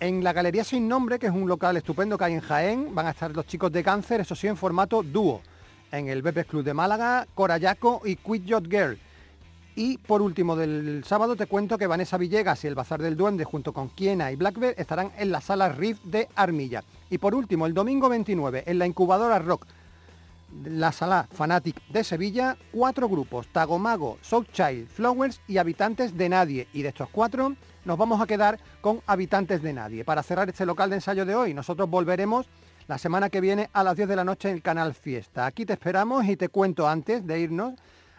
En 0.00 0.24
la 0.24 0.32
Galería 0.32 0.64
Sin 0.64 0.88
Nombre, 0.88 1.20
que 1.20 1.26
es 1.26 1.32
un 1.32 1.48
local 1.48 1.76
estupendo 1.76 2.18
que 2.18 2.24
hay 2.24 2.34
en 2.34 2.40
Jaén, 2.40 2.94
van 2.94 3.06
a 3.06 3.10
estar 3.10 3.30
los 3.30 3.46
chicos 3.46 3.70
de 3.70 3.84
Cáncer, 3.84 4.20
eso 4.20 4.34
sí, 4.34 4.48
en 4.48 4.56
formato 4.56 5.02
dúo. 5.02 5.40
En 5.92 6.08
el 6.08 6.22
Bebes 6.22 6.46
Club 6.46 6.64
de 6.64 6.74
Málaga, 6.74 7.28
Corayaco 7.34 8.02
y 8.04 8.16
Quit 8.16 8.44
Your 8.44 8.68
Girl. 8.68 8.98
Y 9.76 9.98
por 9.98 10.22
último, 10.22 10.54
del 10.54 11.02
sábado 11.04 11.34
te 11.34 11.46
cuento 11.46 11.76
que 11.76 11.88
Vanessa 11.88 12.16
Villegas 12.16 12.62
y 12.62 12.68
el 12.68 12.76
Bazar 12.76 13.02
del 13.02 13.16
Duende 13.16 13.44
junto 13.44 13.72
con 13.72 13.88
Kiena 13.88 14.30
y 14.30 14.36
Blackbird 14.36 14.78
estarán 14.78 15.10
en 15.18 15.32
la 15.32 15.40
sala 15.40 15.68
Riff 15.68 15.98
de 16.04 16.28
Armilla. 16.36 16.84
Y 17.10 17.18
por 17.18 17.34
último, 17.34 17.66
el 17.66 17.74
domingo 17.74 18.08
29, 18.08 18.64
en 18.66 18.78
la 18.78 18.86
incubadora 18.86 19.40
Rock, 19.40 19.66
la 20.64 20.92
sala 20.92 21.26
Fanatic 21.32 21.84
de 21.88 22.04
Sevilla, 22.04 22.56
cuatro 22.70 23.08
grupos, 23.08 23.48
Tagomago, 23.48 24.18
Child, 24.52 24.88
Flowers 24.88 25.40
y 25.48 25.58
Habitantes 25.58 26.16
de 26.16 26.28
Nadie. 26.28 26.68
Y 26.72 26.82
de 26.82 26.90
estos 26.90 27.08
cuatro 27.08 27.56
nos 27.84 27.98
vamos 27.98 28.20
a 28.20 28.26
quedar 28.26 28.60
con 28.80 29.00
Habitantes 29.06 29.60
de 29.60 29.72
Nadie. 29.72 30.04
Para 30.04 30.22
cerrar 30.22 30.48
este 30.48 30.66
local 30.66 30.90
de 30.90 30.96
ensayo 30.96 31.26
de 31.26 31.34
hoy, 31.34 31.52
nosotros 31.52 31.90
volveremos 31.90 32.46
la 32.86 32.98
semana 32.98 33.30
que 33.30 33.40
viene 33.40 33.70
a 33.72 33.82
las 33.82 33.96
10 33.96 34.08
de 34.08 34.16
la 34.16 34.24
noche 34.24 34.50
en 34.50 34.56
el 34.56 34.62
canal 34.62 34.94
Fiesta. 34.94 35.46
Aquí 35.46 35.66
te 35.66 35.72
esperamos 35.72 36.24
y 36.26 36.36
te 36.36 36.48
cuento 36.48 36.86
antes 36.86 37.26
de 37.26 37.40
irnos 37.40 37.74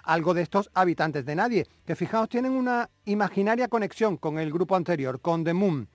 algo 0.05 0.33
de 0.33 0.41
estos 0.41 0.69
habitantes 0.73 1.25
de 1.25 1.35
nadie, 1.35 1.67
que 1.85 1.95
fijaos 1.95 2.29
tienen 2.29 2.53
una 2.53 2.89
imaginaria 3.05 3.67
conexión 3.67 4.17
con 4.17 4.39
el 4.39 4.51
grupo 4.51 4.75
anterior, 4.75 5.19
con 5.19 5.43
The 5.43 5.53
Moon. 5.53 5.89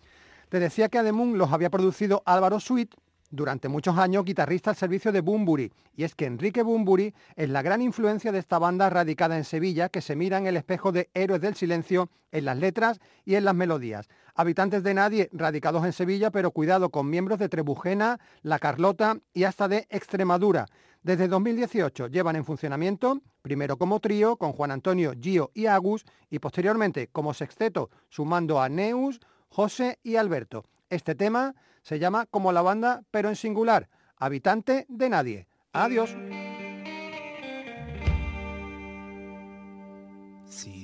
Te 0.49 0.61
decía 0.61 0.89
que 0.89 0.99
a 0.99 1.05
The 1.05 1.13
Moon 1.13 1.39
los 1.39 1.53
había 1.53 1.71
producido 1.71 2.23
Álvaro 2.27 2.61
Sweet, 2.61 2.95
durante 3.31 3.69
muchos 3.69 3.97
años 3.97 4.25
guitarrista 4.25 4.71
al 4.71 4.77
servicio 4.77 5.13
de 5.13 5.21
Bumburi, 5.21 5.73
y 5.97 6.05
es 6.05 6.15
que 6.15 6.27
Enrique 6.27 6.63
Bumburi 6.63 7.15
es 7.37 7.49
la 7.49 7.63
gran 7.63 7.81
influencia 7.81 8.33
de 8.33 8.41
esta 8.41 8.59
banda 8.59 8.91
radicada 8.91 9.37
en 9.37 9.45
Sevilla 9.45 9.89
que 9.89 10.01
se 10.01 10.17
mira 10.17 10.39
en 10.39 10.47
el 10.47 10.57
espejo 10.57 10.91
de 10.91 11.11
Héroes 11.15 11.41
del 11.41 11.55
Silencio 11.55 12.11
en 12.33 12.45
las 12.45 12.59
letras 12.59 12.99
y 13.25 13.37
en 13.37 13.45
las 13.45 13.55
melodías. 13.55 14.09
Habitantes 14.35 14.83
de 14.83 14.95
nadie 14.95 15.29
radicados 15.33 15.85
en 15.85 15.93
Sevilla, 15.93 16.31
pero 16.31 16.51
cuidado 16.51 16.91
con 16.91 17.09
miembros 17.09 17.39
de 17.39 17.49
Trebujena, 17.49 18.19
La 18.43 18.59
Carlota 18.59 19.19
y 19.33 19.45
hasta 19.45 19.69
de 19.69 19.87
Extremadura. 19.91 20.67
Desde 21.03 21.29
2018 21.29 22.09
llevan 22.09 22.37
en 22.37 22.45
funcionamiento, 22.45 23.23
primero 23.41 23.79
como 23.79 24.01
trío 24.01 24.37
con 24.37 24.53
Juan 24.53 24.71
Antonio, 24.71 25.15
Gio 25.19 25.51
y 25.55 25.67
Agus, 25.67 26.05
y 26.29 26.39
posteriormente 26.41 27.09
como 27.09 27.33
sexteto, 27.33 27.89
sumando 28.11 28.61
a 28.61 28.69
Neus, 28.69 29.19
José 29.49 29.99
y 30.03 30.17
Alberto. 30.17 30.65
Este 30.91 31.15
tema 31.15 31.55
se 31.83 31.99
llama 31.99 32.27
como 32.27 32.53
la 32.53 32.63
banda, 32.63 33.03
pero 33.11 33.31
en 33.31 33.37
singular, 33.37 33.89
habitante 34.17 34.85
de 34.89 35.09
nadie. 35.09 35.47
Adiós. 35.73 36.15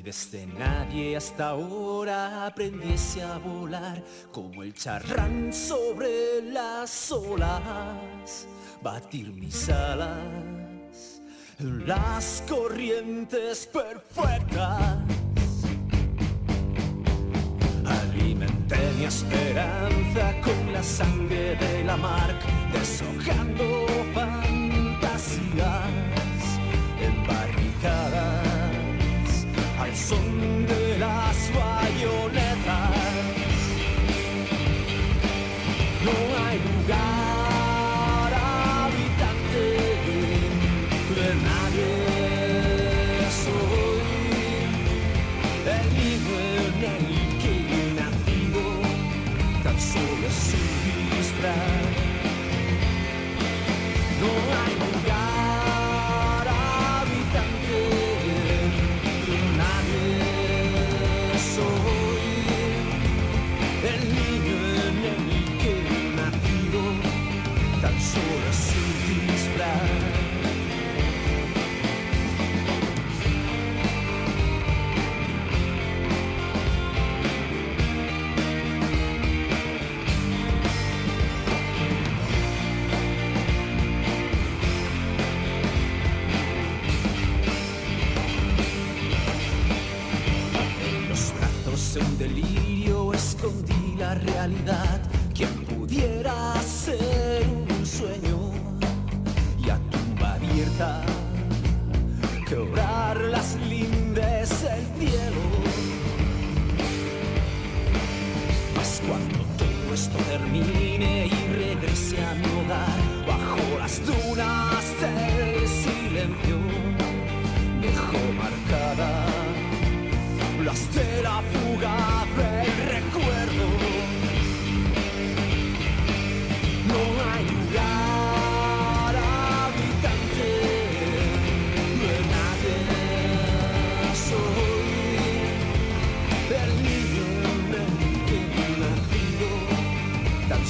Desde 0.06 0.46
nadie 0.46 1.16
hasta 1.16 1.48
ahora 1.48 2.46
aprendiese 2.46 3.22
a 3.22 3.38
volar 3.38 4.00
como 4.30 4.62
el 4.62 4.72
charrán 4.72 5.52
sobre 5.52 6.42
las 6.42 7.10
olas, 7.10 8.46
batir 8.80 9.32
mis 9.32 9.68
alas 9.68 11.20
en 11.58 11.88
las 11.88 12.44
corrientes 12.48 13.66
perfectas. 13.66 14.98
Alimenté 17.84 18.92
mi 18.98 19.06
esperanza 19.06 20.40
con 20.40 20.72
la 20.72 20.84
sangre 20.84 21.56
de 21.56 21.82
la 21.82 21.96
mar, 21.96 22.32
deshojando 22.72 24.05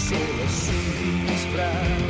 pessoas 0.09 0.40
assim, 0.44 0.72
me 0.72 1.52
pra 1.52 2.05